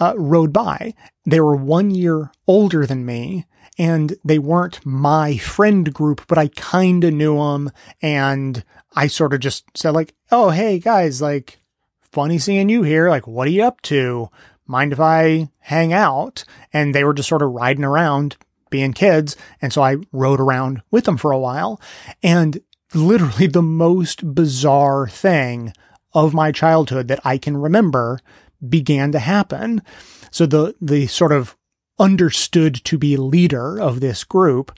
[0.00, 0.94] uh, rode by.
[1.24, 3.46] They were one year older than me
[3.78, 7.70] and they weren't my friend group, but I kind of knew them.
[8.00, 11.58] And I sort of just said like, Oh, hey guys, like
[12.00, 13.08] funny seeing you here.
[13.10, 14.30] Like, what are you up to?
[14.66, 16.44] Mind if I hang out?
[16.72, 18.36] And they were just sort of riding around
[18.70, 19.36] being kids.
[19.62, 21.80] And so I rode around with them for a while
[22.22, 22.60] and
[22.94, 25.72] literally the most bizarre thing
[26.12, 28.20] of my childhood that I can remember
[28.66, 29.82] began to happen.
[30.30, 31.56] So the, the sort of
[31.98, 34.72] understood to be leader of this group,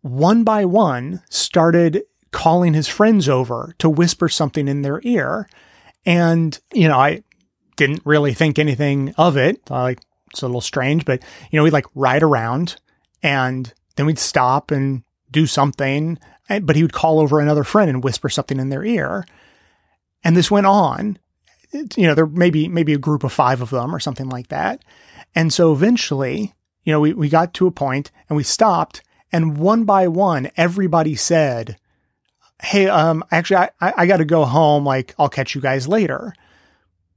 [0.00, 5.48] one by one started calling his friends over to whisper something in their ear.
[6.04, 7.22] And, you know, I
[7.78, 9.70] didn't really think anything of it.
[9.70, 10.00] Like,
[10.30, 12.76] it's a little strange, but you know, we'd like ride around
[13.22, 16.18] and then we'd stop and do something,
[16.62, 19.24] but he would call over another friend and whisper something in their ear.
[20.22, 21.18] And this went on.
[21.72, 24.48] you know, there may be maybe a group of five of them or something like
[24.48, 24.84] that.
[25.34, 29.02] And so eventually, you know, we, we got to a point and we stopped
[29.32, 31.76] and one by one, everybody said,
[32.60, 34.84] Hey, um, actually, I, I got to go home.
[34.84, 36.34] Like, I'll catch you guys later.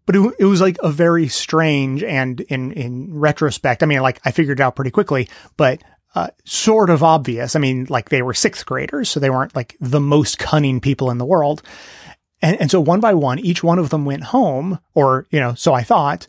[0.06, 4.20] But it, it was like a very strange and in, in retrospect, I mean, like
[4.26, 5.82] I figured it out pretty quickly, but
[6.16, 7.56] uh, sort of obvious.
[7.56, 11.12] I mean, like they were sixth graders, so they weren't like the most cunning people
[11.12, 11.62] in the world.
[12.42, 15.54] And, and so one by one, each one of them went home, or, you know,
[15.54, 16.26] so I thought,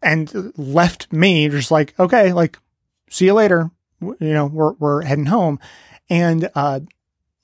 [0.00, 2.58] and left me just like, okay, like,
[3.10, 3.70] see you later.
[4.00, 5.58] You know, we're, we're heading home.
[6.08, 6.80] And, uh,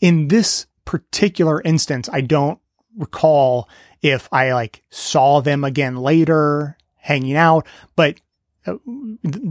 [0.00, 2.60] in this particular instance, I don't
[2.96, 3.68] recall
[4.06, 8.20] if I like saw them again later hanging out, but
[8.66, 8.76] uh,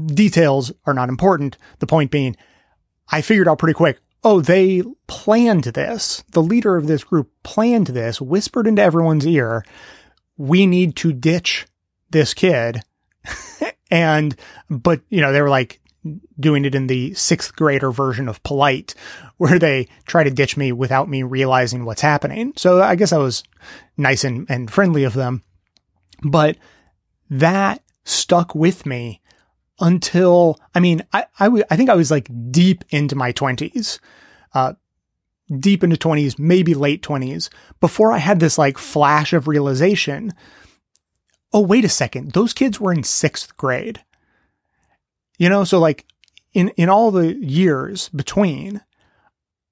[0.07, 1.57] details are not important.
[1.79, 2.35] The point being,
[3.09, 3.99] I figured out pretty quick.
[4.23, 6.23] Oh, they planned this.
[6.31, 9.63] The leader of this group planned this, whispered into everyone's ear.
[10.37, 11.67] We need to ditch
[12.09, 12.81] this kid.
[13.91, 14.35] and,
[14.69, 15.79] but, you know, they were like
[16.39, 18.93] doing it in the sixth grader version of polite,
[19.37, 22.53] where they try to ditch me without me realizing what's happening.
[22.55, 23.43] So I guess I was
[23.97, 25.43] nice and, and friendly of them.
[26.23, 26.57] But
[27.29, 29.21] that stuck with me
[29.79, 33.99] until, I mean, I, I, w- I think I was like deep into my twenties,
[34.53, 34.73] uh,
[35.59, 37.49] deep into twenties, maybe late twenties
[37.81, 40.31] before I had this like flash of realization.
[41.51, 42.31] Oh, wait a second.
[42.31, 44.03] Those kids were in sixth grade.
[45.37, 46.05] You know, so like
[46.53, 48.81] in, in all the years between,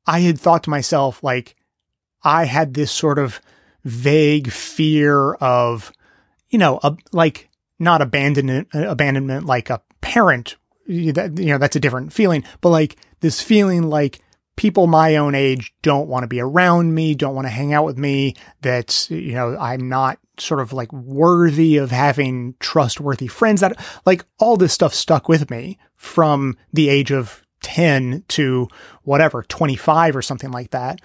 [0.05, 1.55] I had thought to myself, like,
[2.23, 3.41] I had this sort of
[3.83, 5.91] vague fear of,
[6.49, 7.49] you know, a, like
[7.79, 10.55] not abandonment, abandonment like a parent.
[10.85, 14.19] That, you know, that's a different feeling, but like this feeling like
[14.57, 17.85] people my own age don't want to be around me, don't want to hang out
[17.85, 23.61] with me, that, you know, I'm not sort of like worthy of having trustworthy friends
[23.61, 28.67] that like all this stuff stuck with me from the age of 10 to
[29.03, 30.99] whatever, 25 or something like that.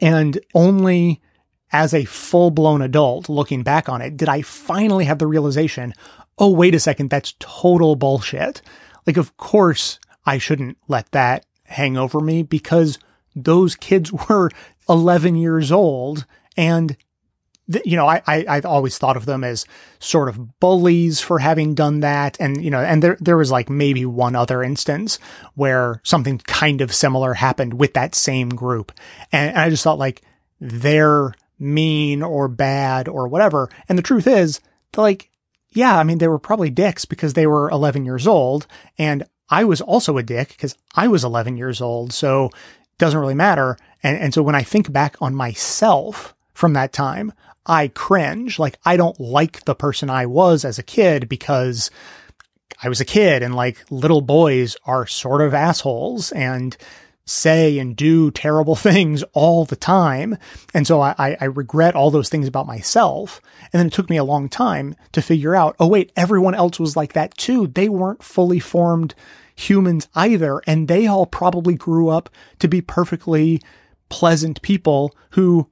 [0.00, 1.20] And only
[1.72, 5.92] as a full blown adult looking back on it, did I finally have the realization,
[6.38, 8.62] oh, wait a second, that's total bullshit.
[9.06, 12.98] Like, of course, I shouldn't let that hang over me because
[13.36, 14.50] those kids were
[14.88, 16.26] 11 years old
[16.56, 16.96] and
[17.84, 19.66] you know, I, I, I always thought of them as
[19.98, 22.36] sort of bullies for having done that.
[22.40, 25.18] And, you know, and there, there was like maybe one other instance
[25.54, 28.92] where something kind of similar happened with that same group.
[29.32, 30.22] And, and I just thought like
[30.60, 33.68] they're mean or bad or whatever.
[33.88, 34.60] And the truth is,
[34.96, 35.30] like,
[35.70, 38.66] yeah, I mean, they were probably dicks because they were 11 years old.
[38.98, 42.12] And I was also a dick because I was 11 years old.
[42.12, 43.76] So it doesn't really matter.
[44.02, 47.32] And, and so when I think back on myself from that time,
[47.66, 48.58] I cringe.
[48.58, 51.90] Like, I don't like the person I was as a kid because
[52.82, 56.32] I was a kid and like little boys are sort of assholes.
[56.32, 56.76] And
[57.30, 60.36] say and do terrible things all the time.
[60.74, 63.40] And so I, I regret all those things about myself.
[63.72, 66.78] And then it took me a long time to figure out, oh, wait, everyone else
[66.78, 67.68] was like that too.
[67.68, 69.14] They weren't fully formed
[69.54, 70.60] humans either.
[70.66, 72.28] And they all probably grew up
[72.58, 73.60] to be perfectly
[74.08, 75.68] pleasant people who,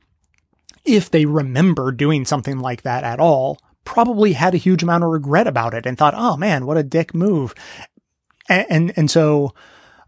[0.88, 5.10] if they remember doing something like that at all, probably had a huge amount of
[5.10, 7.54] regret about it and thought, oh man, what a dick move.
[8.48, 9.54] And, and, and so,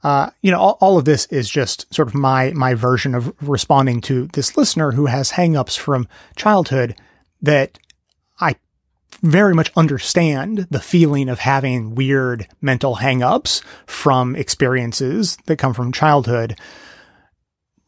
[0.02, 3.35] uh, you know, all, all, of this is just sort of my my version of
[3.43, 6.97] responding to this listener who has hangups from childhood
[7.43, 7.78] that
[8.39, 8.57] I
[9.23, 15.93] very much understand the feeling of having weird mental hangups from experiences that come from
[15.93, 16.59] childhood.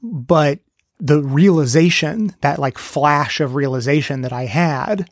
[0.02, 0.58] But
[1.02, 5.10] the realization, that like flash of realization that I had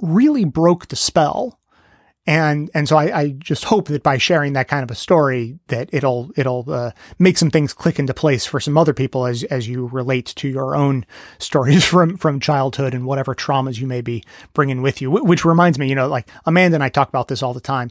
[0.00, 1.60] really broke the spell.
[2.24, 5.58] And and so I, I, just hope that by sharing that kind of a story
[5.66, 9.42] that it'll it'll uh, make some things click into place for some other people as
[9.44, 11.04] as you relate to your own
[11.40, 14.22] stories from from childhood and whatever traumas you may be
[14.54, 15.10] bringing with you.
[15.10, 17.90] Which reminds me you know like Amanda and I talk about this all the time.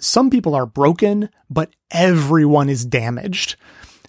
[0.00, 3.54] Some people are broken but everyone is damaged.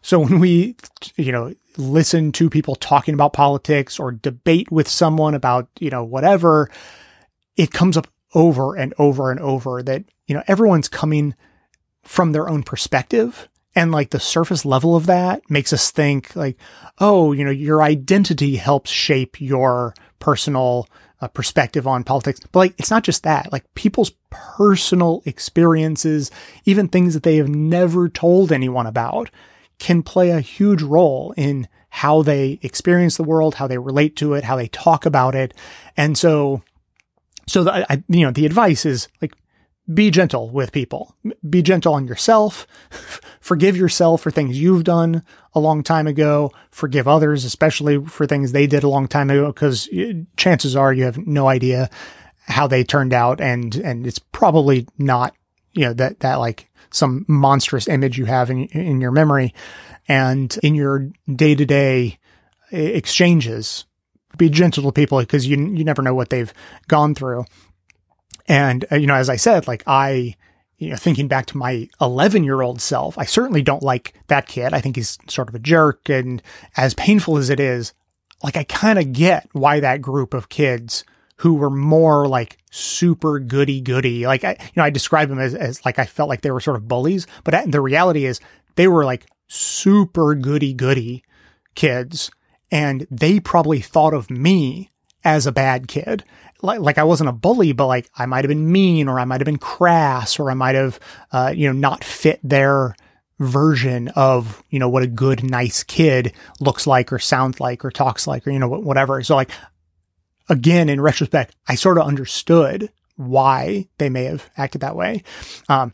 [0.01, 0.75] So when we
[1.17, 6.03] you know listen to people talking about politics or debate with someone about you know
[6.03, 6.69] whatever
[7.57, 11.35] it comes up over and over and over that, you know, everyone's coming
[12.03, 13.47] from their own perspective.
[13.75, 16.57] And like the surface level of that makes us think like,
[16.99, 20.87] oh, you know, your identity helps shape your personal
[21.21, 22.39] uh, perspective on politics.
[22.51, 23.51] But like, it's not just that.
[23.51, 26.31] Like people's personal experiences,
[26.65, 29.29] even things that they have never told anyone about,
[29.81, 34.35] can play a huge role in how they experience the world, how they relate to
[34.35, 35.55] it, how they talk about it.
[35.97, 36.61] And so,
[37.47, 39.33] so the, I, you know, the advice is like,
[39.91, 41.15] be gentle with people.
[41.49, 42.67] Be gentle on yourself.
[43.41, 46.51] Forgive yourself for things you've done a long time ago.
[46.69, 50.93] Forgive others, especially for things they did a long time ago, because eh, chances are
[50.93, 51.89] you have no idea
[52.45, 53.41] how they turned out.
[53.41, 55.35] And, and it's probably not,
[55.73, 59.53] you know, that, that like some monstrous image you have in, in your memory
[60.07, 62.19] and in your day to day
[62.71, 63.85] exchanges.
[64.37, 66.53] Be gentle to people because you, you never know what they've
[66.87, 67.45] gone through.
[68.47, 70.35] And, uh, you know, as I said, like I,
[70.77, 74.47] you know, thinking back to my 11 year old self, I certainly don't like that
[74.47, 74.73] kid.
[74.73, 76.09] I think he's sort of a jerk.
[76.09, 76.41] And
[76.75, 77.93] as painful as it is,
[78.43, 81.03] like I kind of get why that group of kids
[81.41, 85.55] who were more like super goody goody, like I, you know, I describe them as,
[85.55, 88.39] as like I felt like they were sort of bullies, but the reality is
[88.75, 91.23] they were like super goody goody
[91.75, 92.31] kids.
[92.73, 94.91] And they probably thought of me
[95.25, 96.23] as a bad kid
[96.61, 99.25] like, like I wasn't a bully, but like I might have been mean or I
[99.25, 100.99] might have been crass or I might have,
[101.31, 102.95] uh, you know, not fit their
[103.39, 107.91] version of, you know, what a good, nice kid looks like or sounds like or
[107.91, 109.21] talks like or, you know, whatever.
[109.23, 109.51] So like,
[110.49, 115.23] again, in retrospect, I sort of understood why they may have acted that way.
[115.69, 115.93] Um,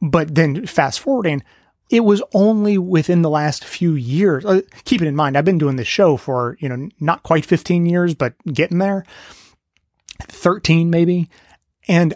[0.00, 1.42] but then fast forwarding,
[1.90, 4.44] it was only within the last few years.
[4.44, 7.46] Uh, keep it in mind, I've been doing this show for, you know, not quite
[7.46, 9.04] 15 years, but getting there.
[10.22, 11.30] 13 maybe.
[11.86, 12.14] And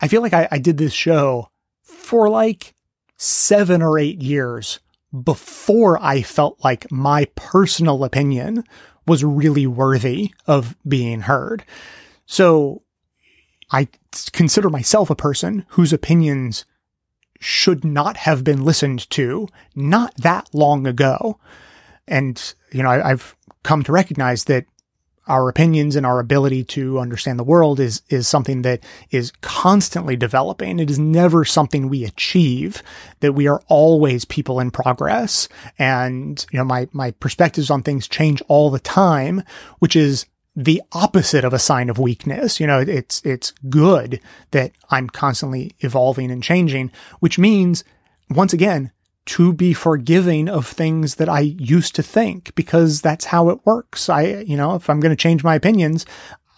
[0.00, 1.50] I feel like I, I did this show
[1.82, 2.74] for like
[3.16, 4.80] seven or eight years
[5.22, 8.64] before I felt like my personal opinion
[9.06, 11.64] was really worthy of being heard.
[12.26, 12.82] So
[13.70, 13.88] I
[14.32, 16.64] consider myself a person whose opinions
[17.40, 21.38] should not have been listened to not that long ago.
[22.06, 24.66] And, you know, I, have come to recognize that
[25.26, 28.80] our opinions and our ability to understand the world is is something that
[29.10, 30.78] is constantly developing.
[30.78, 32.82] It is never something we achieve.
[33.20, 38.08] That we are always people in progress, and you know my my perspectives on things
[38.08, 39.42] change all the time,
[39.78, 42.60] which is the opposite of a sign of weakness.
[42.60, 44.20] You know, it's it's good
[44.50, 46.90] that I'm constantly evolving and changing,
[47.20, 47.84] which means
[48.28, 48.90] once again
[49.24, 54.08] to be forgiving of things that I used to think because that's how it works.
[54.08, 56.04] I, you know, if I'm going to change my opinions,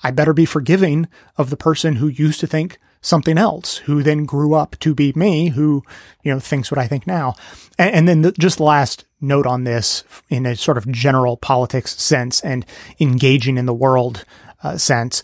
[0.02, 4.24] I better be forgiving of the person who used to think something else, who then
[4.24, 5.82] grew up to be me, who,
[6.22, 7.34] you know, thinks what I think now.
[7.78, 12.00] And, and then the, just last note on this in a sort of general politics
[12.00, 12.64] sense and
[12.98, 14.24] engaging in the world
[14.62, 15.22] uh, sense.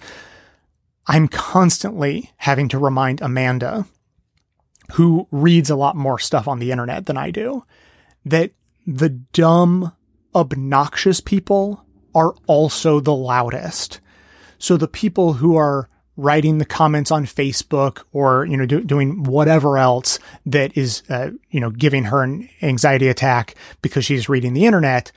[1.07, 3.87] I'm constantly having to remind Amanda
[4.93, 7.65] who reads a lot more stuff on the internet than I do,
[8.25, 8.53] that
[8.87, 9.93] the dumb,
[10.35, 11.85] obnoxious people
[12.15, 14.01] are also the loudest.
[14.59, 19.23] So the people who are writing the comments on Facebook or, you know, do, doing
[19.23, 24.53] whatever else that is, uh, you know, giving her an anxiety attack because she's reading
[24.53, 25.13] the internet,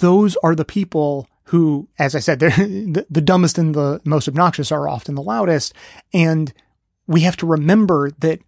[0.00, 4.70] those are the people who, as I said, the, the dumbest and the most obnoxious
[4.70, 5.72] are often the loudest.
[6.12, 6.52] And
[7.10, 8.40] we have to remember that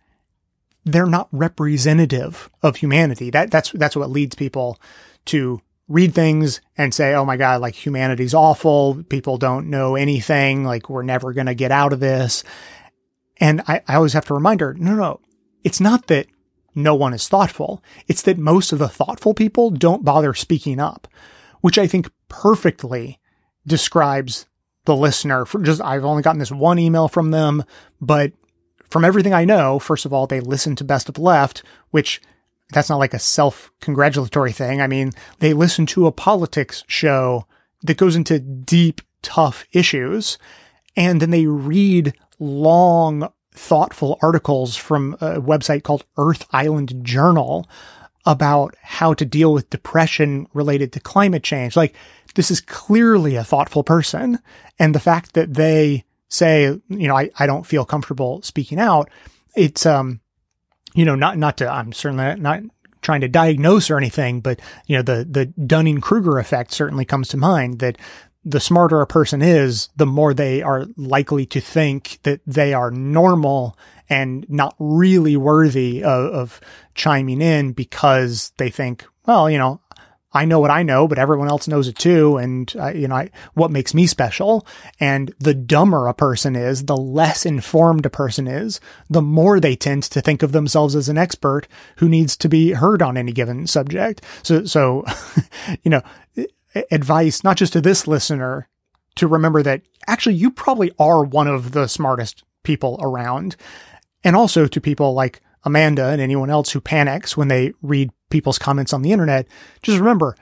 [0.84, 3.28] they're not representative of humanity.
[3.30, 4.80] That that's that's what leads people
[5.26, 9.02] to read things and say, "Oh my god, like humanity's awful.
[9.09, 10.64] People don't know anything.
[10.64, 12.44] Like we're never going to get out of this."
[13.39, 15.20] And I, I always have to remind her, no, no,
[15.64, 16.26] it's not that
[16.76, 17.82] no one is thoughtful.
[18.06, 21.09] It's that most of the thoughtful people don't bother speaking up,
[21.60, 23.18] which I think perfectly
[23.66, 24.47] describes
[24.84, 27.64] the listener for just, I've only gotten this one email from them,
[28.01, 28.32] but
[28.93, 31.62] from everything I know, first of all, they listen to Best of the Left,
[31.93, 32.20] which
[32.73, 34.82] that's not like a self congratulatory thing.
[34.82, 37.47] I mean, they listen to a politics show
[37.82, 40.36] that goes into deep, tough issues.
[40.94, 47.66] And then they read long, thoughtful articles from a website called Earth Island Journal
[48.27, 51.77] about how to deal with depression related to climate change.
[51.77, 51.94] Like,
[52.35, 54.39] this is clearly a thoughtful person.
[54.78, 59.11] And the fact that they say, you know, I, I don't feel comfortable speaking out,
[59.55, 60.21] it's, um,
[60.95, 62.63] you know, not, not to, I'm certainly not
[63.03, 67.29] trying to diagnose or anything, but, you know, the, the Dunning Kruger effect certainly comes
[67.29, 67.99] to mind that
[68.45, 72.91] the smarter a person is, the more they are likely to think that they are
[72.91, 73.77] normal
[74.09, 76.61] and not really worthy of, of
[76.95, 79.81] chiming in because they think, well, you know,
[80.35, 82.39] I know what I know, but everyone else knows it too.
[82.39, 84.67] And, uh, you know, I, what makes me special?
[84.99, 88.81] And the dumber a person is, the less informed a person is,
[89.11, 92.73] the more they tend to think of themselves as an expert who needs to be
[92.73, 94.23] heard on any given subject.
[94.43, 95.05] So, so,
[95.83, 96.03] you know,
[96.91, 98.69] advice, not just to this listener,
[99.17, 103.57] to remember that actually you probably are one of the smartest people around.
[104.25, 108.59] And also to people like Amanda and anyone else who panics when they read people's
[108.59, 109.47] comments on the internet,
[109.83, 110.37] just remember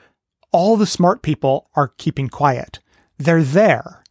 [0.53, 2.79] all the smart people are keeping quiet.
[3.19, 4.03] They're there.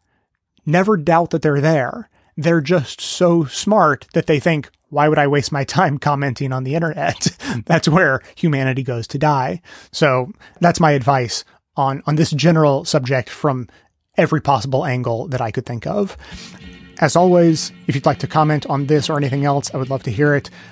[0.66, 2.10] Never doubt that they're there.
[2.38, 6.64] They're just so smart that they think, why would I waste my time commenting on
[6.64, 7.36] the internet?
[7.66, 9.62] that's where humanity goes to die.
[9.92, 10.32] So
[10.62, 11.44] that's my advice
[11.76, 13.68] on, on this general subject from
[14.18, 16.18] every possible angle that I could think of.
[17.00, 20.04] As always, if you'd like to comment on this or anything else, I would love
[20.04, 20.50] to hear it.